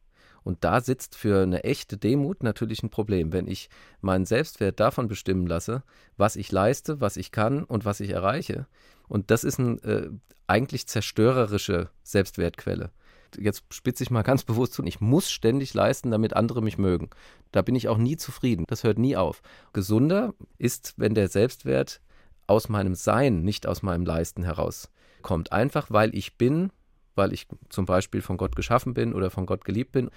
Und 0.44 0.64
da 0.64 0.82
sitzt 0.82 1.16
für 1.16 1.44
eine 1.44 1.64
echte 1.64 1.98
Demut 1.98 2.44
natürlich 2.44 2.82
ein 2.82 2.90
Problem, 2.90 3.32
wenn 3.34 3.48
ich 3.48 3.70
meinen 4.02 4.26
Selbstwert 4.26 4.80
davon 4.80 5.08
bestimmen 5.08 5.48
lasse, 5.48 5.84
was 6.18 6.36
ich 6.36 6.52
leiste, 6.52 7.02
was 7.02 7.18
ich 7.18 7.32
kann 7.32 7.64
und 7.64 7.86
was 7.86 8.00
ich 8.00 8.10
erreiche. 8.10 8.68
Und 9.08 9.32
das 9.32 9.44
ist 9.44 9.60
eine 9.60 9.76
äh, 9.84 10.10
eigentlich 10.48 10.88
zerstörerische 10.88 11.90
Selbstwertquelle 12.04 12.92
jetzt 13.38 13.64
spitze 13.74 14.04
ich 14.04 14.12
mal 14.12 14.24
ganz 14.24 14.44
bewusst 14.44 14.74
zu, 14.74 14.84
ich 14.84 15.02
muss 15.02 15.30
ständig 15.30 15.74
leisten, 15.74 16.12
damit 16.12 16.36
andere 16.36 16.62
mich 16.62 16.78
mögen. 16.78 17.10
Da 17.52 17.62
bin 17.62 17.76
ich 17.76 17.88
auch 17.88 17.98
nie 17.98 18.18
zufrieden. 18.18 18.66
Das 18.68 18.84
hört 18.84 19.00
nie 19.00 19.16
auf. 19.16 19.42
Gesunder 19.74 20.34
ist, 20.58 20.94
wenn 20.98 21.14
der 21.14 21.28
Selbstwert 21.28 22.02
aus 22.48 22.70
meinem 22.70 22.96
Sein, 22.96 23.44
nicht 23.44 23.68
aus 23.68 23.84
meinem 23.84 24.06
Leisten 24.06 24.44
herauskommt. 24.44 25.52
Einfach 25.52 25.88
weil 25.90 26.16
ich 26.16 26.38
bin, 26.38 26.72
weil 27.16 27.34
ich 27.34 27.48
zum 27.70 27.86
Beispiel 27.86 28.22
von 28.22 28.38
Gott 28.38 28.56
geschaffen 28.56 28.94
bin 28.94 29.14
oder 29.14 29.30
von 29.30 29.46
Gott 29.46 29.66
geliebt 29.66 29.92
bin, 29.92 30.10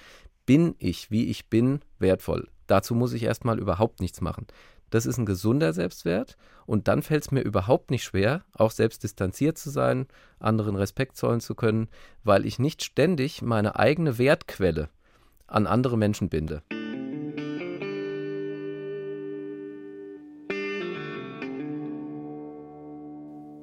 bin 0.47 0.75
ich, 0.79 1.11
wie 1.11 1.27
ich 1.27 1.49
bin, 1.51 1.81
wertvoll. 1.99 2.49
Dazu 2.67 2.95
muss 2.95 3.13
ich 3.13 3.25
erstmal 3.25 3.59
überhaupt 3.59 4.01
nichts 4.01 4.21
machen. 4.21 4.47
Das 4.93 5.07
ist 5.07 5.17
ein 5.17 5.25
gesunder 5.25 5.73
Selbstwert 5.73 6.37
und 6.67 6.87
dann 6.87 7.01
fällt 7.01 7.25
es 7.25 7.31
mir 7.31 7.41
überhaupt 7.41 7.91
nicht 7.91 8.05
schwer, 8.05 8.45
auch 8.53 8.71
selbst 8.71 9.03
distanziert 9.03 9.57
zu 9.57 9.71
sein, 9.71 10.07
anderen 10.39 10.77
Respekt 10.77 11.17
zollen 11.17 11.41
zu 11.41 11.55
können, 11.55 11.89
weil 12.25 12.45
ich 12.45 12.59
nicht 12.59 12.85
ständig 12.85 13.41
meine 13.41 13.77
eigene 13.77 14.19
Wertquelle 14.19 14.91
an 15.47 15.67
andere 15.67 15.97
Menschen 15.97 16.29
binde. 16.29 16.63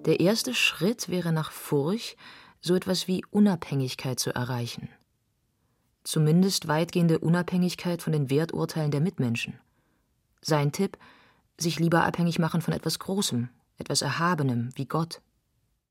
Der 0.07 0.19
erste 0.19 0.55
Schritt 0.55 1.09
wäre 1.09 1.31
nach 1.31 1.51
Furch, 1.51 2.17
so 2.59 2.73
etwas 2.73 3.07
wie 3.07 3.23
Unabhängigkeit 3.29 4.19
zu 4.19 4.33
erreichen. 4.33 4.89
Zumindest 6.03 6.67
weitgehende 6.67 7.19
Unabhängigkeit 7.19 8.01
von 8.01 8.13
den 8.13 8.31
Werturteilen 8.31 8.89
der 8.89 9.01
Mitmenschen. 9.01 9.59
Sein 10.41 10.71
Tipp 10.71 10.97
sich 11.61 11.79
lieber 11.79 12.03
abhängig 12.05 12.39
machen 12.39 12.61
von 12.61 12.73
etwas 12.73 12.99
Großem, 12.99 13.49
etwas 13.77 14.01
Erhabenem, 14.01 14.69
wie 14.75 14.85
Gott. 14.85 15.21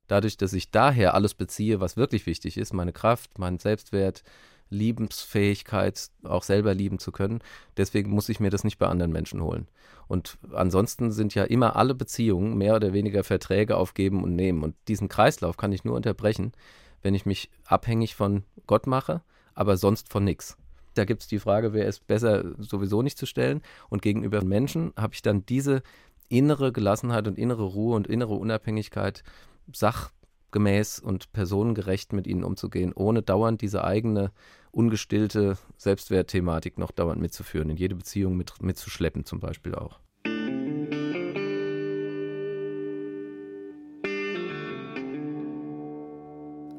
Dadurch, 0.07 0.37
dass 0.37 0.53
ich 0.53 0.71
daher 0.71 1.13
alles 1.13 1.35
beziehe, 1.35 1.79
was 1.79 1.97
wirklich 1.97 2.25
wichtig 2.25 2.57
ist, 2.57 2.73
meine 2.73 2.93
Kraft, 2.93 3.37
mein 3.37 3.59
Selbstwert, 3.59 4.23
Liebensfähigkeit, 4.69 6.09
auch 6.23 6.43
selber 6.43 6.73
lieben 6.73 6.99
zu 6.99 7.11
können, 7.11 7.39
deswegen 7.77 8.11
muss 8.11 8.29
ich 8.29 8.39
mir 8.39 8.49
das 8.49 8.63
nicht 8.63 8.77
bei 8.77 8.87
anderen 8.87 9.11
Menschen 9.11 9.41
holen. 9.41 9.67
Und 10.07 10.37
ansonsten 10.51 11.11
sind 11.11 11.35
ja 11.35 11.43
immer 11.43 11.75
alle 11.75 11.95
Beziehungen 11.95 12.57
mehr 12.57 12.75
oder 12.75 12.93
weniger 12.93 13.23
Verträge 13.23 13.77
aufgeben 13.77 14.23
und 14.23 14.35
nehmen. 14.35 14.63
Und 14.63 14.75
diesen 14.87 15.09
Kreislauf 15.09 15.57
kann 15.57 15.71
ich 15.71 15.83
nur 15.83 15.95
unterbrechen, 15.95 16.53
wenn 17.01 17.15
ich 17.15 17.25
mich 17.25 17.49
abhängig 17.65 18.15
von 18.15 18.43
Gott 18.67 18.87
mache, 18.87 19.21
aber 19.53 19.77
sonst 19.77 20.09
von 20.09 20.23
nichts. 20.23 20.57
Da 20.99 21.05
gibt 21.05 21.21
es 21.21 21.29
die 21.29 21.39
Frage, 21.39 21.71
wer 21.71 21.87
ist 21.87 22.07
besser 22.07 22.43
sowieso 22.57 23.01
nicht 23.01 23.17
zu 23.17 23.25
stellen. 23.25 23.61
Und 23.87 24.01
gegenüber 24.01 24.43
Menschen 24.43 24.91
habe 24.97 25.13
ich 25.13 25.21
dann 25.21 25.45
diese 25.45 25.81
innere 26.27 26.73
Gelassenheit 26.73 27.25
und 27.25 27.37
innere 27.37 27.63
Ruhe 27.63 27.95
und 27.95 28.05
innere 28.05 28.33
Unabhängigkeit, 28.33 29.23
sachgemäß 29.71 30.99
und 30.99 31.31
personengerecht 31.31 32.11
mit 32.11 32.27
ihnen 32.27 32.43
umzugehen, 32.43 32.91
ohne 32.93 33.21
dauernd 33.21 33.61
diese 33.61 33.85
eigene 33.85 34.33
ungestillte 34.71 35.57
Selbstwertthematik 35.77 36.77
noch 36.77 36.91
dauernd 36.91 37.21
mitzuführen, 37.21 37.69
in 37.69 37.77
jede 37.77 37.95
Beziehung 37.95 38.35
mit, 38.35 38.61
mitzuschleppen 38.61 39.23
zum 39.23 39.39
Beispiel 39.39 39.75
auch. 39.75 40.01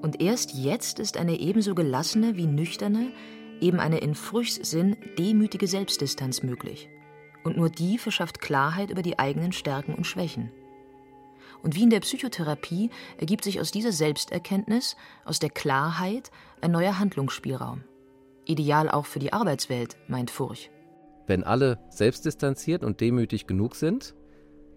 Und 0.02 0.10
Und 0.10 0.20
erst 0.20 0.54
jetzt 0.54 0.98
ist 0.98 1.16
eine 1.16 1.38
ebenso 1.38 1.76
gelassene 1.76 2.36
wie 2.36 2.48
nüchterne, 2.48 3.12
eben 3.60 3.80
eine 3.80 3.98
in 3.98 4.14
Früchs 4.14 4.54
Sinn 4.56 4.96
demütige 5.18 5.66
Selbstdistanz 5.66 6.42
möglich. 6.42 6.88
Und 7.44 7.56
nur 7.56 7.70
die 7.70 7.98
verschafft 7.98 8.40
Klarheit 8.40 8.90
über 8.90 9.02
die 9.02 9.18
eigenen 9.18 9.52
Stärken 9.52 9.94
und 9.94 10.06
Schwächen. 10.06 10.50
Und 11.62 11.74
wie 11.74 11.82
in 11.82 11.90
der 11.90 12.00
Psychotherapie 12.00 12.90
ergibt 13.18 13.44
sich 13.44 13.60
aus 13.60 13.70
dieser 13.70 13.92
Selbsterkenntnis, 13.92 14.96
aus 15.24 15.38
der 15.38 15.50
Klarheit, 15.50 16.30
ein 16.60 16.70
neuer 16.70 16.98
Handlungsspielraum. 16.98 17.84
Ideal 18.46 18.90
auch 18.90 19.06
für 19.06 19.18
die 19.18 19.32
Arbeitswelt, 19.32 19.96
meint 20.08 20.30
Furch. 20.30 20.70
Wenn 21.26 21.44
alle 21.44 21.78
selbstdistanziert 21.90 22.82
und 22.82 23.00
demütig 23.00 23.46
genug 23.46 23.76
sind, 23.76 24.14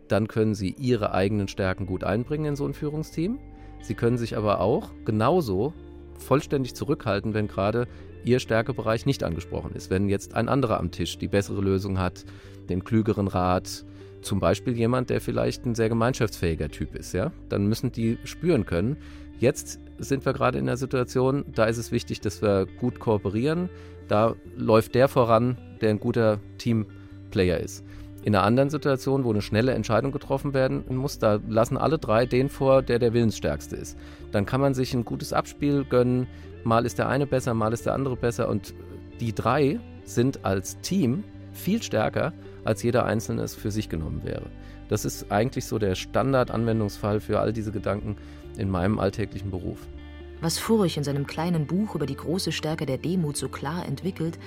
dann 0.08 0.28
können 0.28 0.54
sie 0.54 0.76
ihre 0.78 1.14
eigenen 1.14 1.48
Stärken 1.48 1.86
gut 1.86 2.04
einbringen 2.04 2.46
in 2.46 2.56
so 2.56 2.66
ein 2.66 2.74
Führungsteam. 2.74 3.40
Sie 3.82 3.96
können 3.96 4.18
sich 4.18 4.38
aber 4.38 4.60
auch 4.60 4.92
genauso 5.06 5.74
vollständig 6.20 6.76
zurückhalten, 6.76 7.34
wenn 7.34 7.48
gerade 7.48 7.88
ihr 8.26 8.40
Stärkebereich 8.40 9.06
nicht 9.06 9.24
angesprochen 9.24 9.74
ist. 9.76 9.90
Wenn 9.90 10.10
jetzt 10.10 10.36
ein 10.36 10.50
anderer 10.50 10.80
am 10.80 10.92
Tisch 10.92 11.18
die 11.18 11.28
bessere 11.28 11.62
Lösung 11.62 12.00
hat, 12.00 12.26
den 12.70 12.84
klügeren 12.84 13.28
Rat, 13.28 13.86
zum 14.22 14.40
Beispiel 14.40 14.76
jemand, 14.78 15.10
der 15.10 15.22
vielleicht 15.22 15.66
ein 15.66 15.76
sehr 15.76 15.90
gemeinschaftsfähiger 15.90 16.70
Typ 16.70 16.96
ist, 16.96 17.14
ja, 17.14 17.32
dann 17.50 17.68
müssen 17.68 17.92
die 17.92 18.18
spüren 18.24 18.66
können. 18.66 18.98
Jetzt 19.40 19.80
sind 19.98 20.26
wir 20.26 20.34
gerade 20.34 20.58
in 20.58 20.66
der 20.66 20.78
Situation, 20.78 21.46
da 21.54 21.66
ist 21.66 21.78
es 21.78 21.92
wichtig, 21.92 22.22
dass 22.22 22.42
wir 22.42 22.66
gut 22.80 23.00
kooperieren. 23.00 23.70
Da 24.08 24.36
läuft 24.56 24.96
der 24.96 25.08
voran, 25.08 25.58
der 25.82 25.90
ein 25.90 26.00
guter 26.00 26.40
Teamplayer 26.58 27.60
ist. 27.60 27.84
In 28.24 28.36
einer 28.36 28.46
anderen 28.46 28.70
Situation, 28.70 29.26
wo 29.26 29.32
eine 29.32 29.42
schnelle 29.42 29.74
Entscheidung 29.74 30.14
getroffen 30.14 30.54
werden 30.54 30.84
muss, 30.96 31.20
da 31.20 31.40
lassen 31.48 31.78
alle 31.78 31.98
drei 31.98 32.26
den 32.26 32.48
vor, 32.48 32.82
der 32.82 32.98
der 32.98 33.14
Willensstärkste 33.14 33.76
ist. 33.76 33.98
Dann 34.32 34.46
kann 34.46 34.62
man 34.62 34.74
sich 34.74 34.94
ein 34.94 35.04
gutes 35.04 35.34
Abspiel 35.34 35.84
gönnen. 35.84 36.28
Mal 36.64 36.86
ist 36.86 36.98
der 36.98 37.10
eine 37.10 37.28
besser, 37.28 37.54
mal 37.54 37.74
ist 37.74 37.86
der 37.86 37.94
andere 37.94 38.16
besser. 38.16 38.48
Und 38.48 38.74
die 39.20 39.34
drei 39.34 39.80
sind 40.06 40.46
als 40.46 40.80
Team 40.80 41.26
viel 41.52 41.84
stärker, 41.84 42.32
als 42.64 42.82
jeder 42.82 43.06
Einzelne 43.06 43.42
es 43.42 43.56
für 43.56 43.72
sich 43.72 43.90
genommen 43.90 44.22
wäre. 44.24 44.46
Das 44.88 45.04
ist 45.04 45.32
eigentlich 45.32 45.66
so 45.66 45.78
der 45.78 45.96
Standardanwendungsfall 45.96 47.20
für 47.20 47.40
all 47.40 47.52
diese 47.52 47.72
Gedanken 47.72 48.16
in 48.58 48.70
meinem 48.70 49.00
alltäglichen 49.00 49.52
Beruf. 49.52 49.80
Was 50.42 50.60
Furch 50.60 50.98
in 50.98 51.04
seinem 51.04 51.26
kleinen 51.26 51.68
Buch 51.68 51.96
über 51.96 52.06
die 52.06 52.18
große 52.18 52.52
Stärke 52.52 52.86
der 52.86 52.98
Demut 52.98 53.38
so 53.38 53.48
klar 53.50 53.86
entwickelt, 53.86 54.38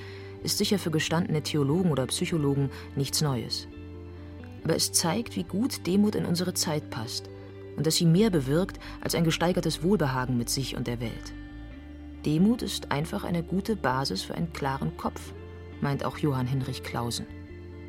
ist 0.46 0.58
sicher 0.58 0.78
für 0.78 0.90
gestandene 0.90 1.42
Theologen 1.42 1.90
oder 1.90 2.06
Psychologen 2.06 2.70
nichts 2.94 3.20
Neues. 3.20 3.68
Aber 4.64 4.76
es 4.76 4.92
zeigt, 4.92 5.36
wie 5.36 5.42
gut 5.42 5.86
Demut 5.86 6.14
in 6.14 6.24
unsere 6.24 6.54
Zeit 6.54 6.88
passt 6.88 7.28
und 7.76 7.86
dass 7.86 7.96
sie 7.96 8.06
mehr 8.06 8.30
bewirkt 8.30 8.78
als 9.00 9.14
ein 9.14 9.24
gesteigertes 9.24 9.82
Wohlbehagen 9.82 10.38
mit 10.38 10.48
sich 10.48 10.76
und 10.76 10.86
der 10.86 11.00
Welt. 11.00 11.34
Demut 12.24 12.62
ist 12.62 12.90
einfach 12.90 13.24
eine 13.24 13.42
gute 13.42 13.76
Basis 13.76 14.22
für 14.22 14.34
einen 14.34 14.52
klaren 14.52 14.96
Kopf, 14.96 15.20
meint 15.80 16.04
auch 16.04 16.18
Johann 16.18 16.46
Hinrich 16.46 16.82
Clausen. 16.82 17.26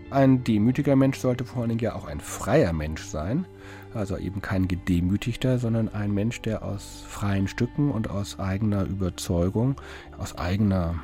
Ein 0.10 0.44
demütiger 0.44 0.96
Mensch 0.96 1.20
sollte 1.20 1.46
vor 1.46 1.62
allen 1.62 1.70
Dingen 1.70 1.82
ja 1.82 1.94
auch 1.96 2.06
ein 2.06 2.22
freier 2.22 2.74
Mensch 2.74 3.04
sein, 3.04 3.46
also 3.94 4.18
eben 4.18 4.42
kein 4.42 4.68
gedemütigter, 4.68 5.60
sondern 5.60 5.90
ein 5.90 6.12
Mensch, 6.14 6.42
der 6.42 6.64
aus 6.64 7.04
freien 7.08 7.48
Stücken 7.48 7.92
und 7.92 8.10
aus 8.10 8.40
eigener 8.40 8.86
Überzeugung, 8.86 9.76
aus 10.18 10.38
eigener 10.38 10.96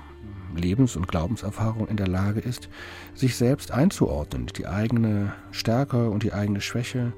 Lebens- 0.55 0.95
und 0.95 1.07
Glaubenserfahrung 1.07 1.87
in 1.87 1.97
der 1.97 2.07
Lage 2.07 2.39
ist, 2.39 2.69
sich 3.13 3.35
selbst 3.35 3.71
einzuordnen, 3.71 4.47
die 4.57 4.67
eigene 4.67 5.33
Stärke 5.51 6.09
und 6.09 6.23
die 6.23 6.33
eigene 6.33 6.61
Schwäche 6.61 7.13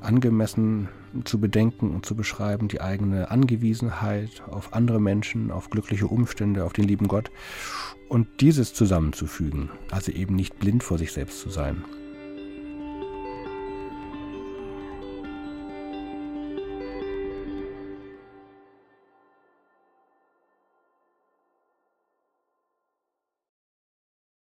angemessen 0.00 0.88
zu 1.24 1.40
bedenken 1.40 1.94
und 1.94 2.04
zu 2.06 2.14
beschreiben, 2.14 2.68
die 2.68 2.80
eigene 2.80 3.30
Angewiesenheit 3.30 4.42
auf 4.50 4.74
andere 4.74 5.00
Menschen, 5.00 5.50
auf 5.50 5.70
glückliche 5.70 6.06
Umstände, 6.06 6.64
auf 6.64 6.72
den 6.72 6.84
lieben 6.84 7.08
Gott 7.08 7.30
und 8.08 8.28
dieses 8.40 8.74
zusammenzufügen, 8.74 9.70
also 9.90 10.12
eben 10.12 10.36
nicht 10.36 10.58
blind 10.58 10.82
vor 10.82 10.98
sich 10.98 11.12
selbst 11.12 11.40
zu 11.40 11.50
sein. 11.50 11.84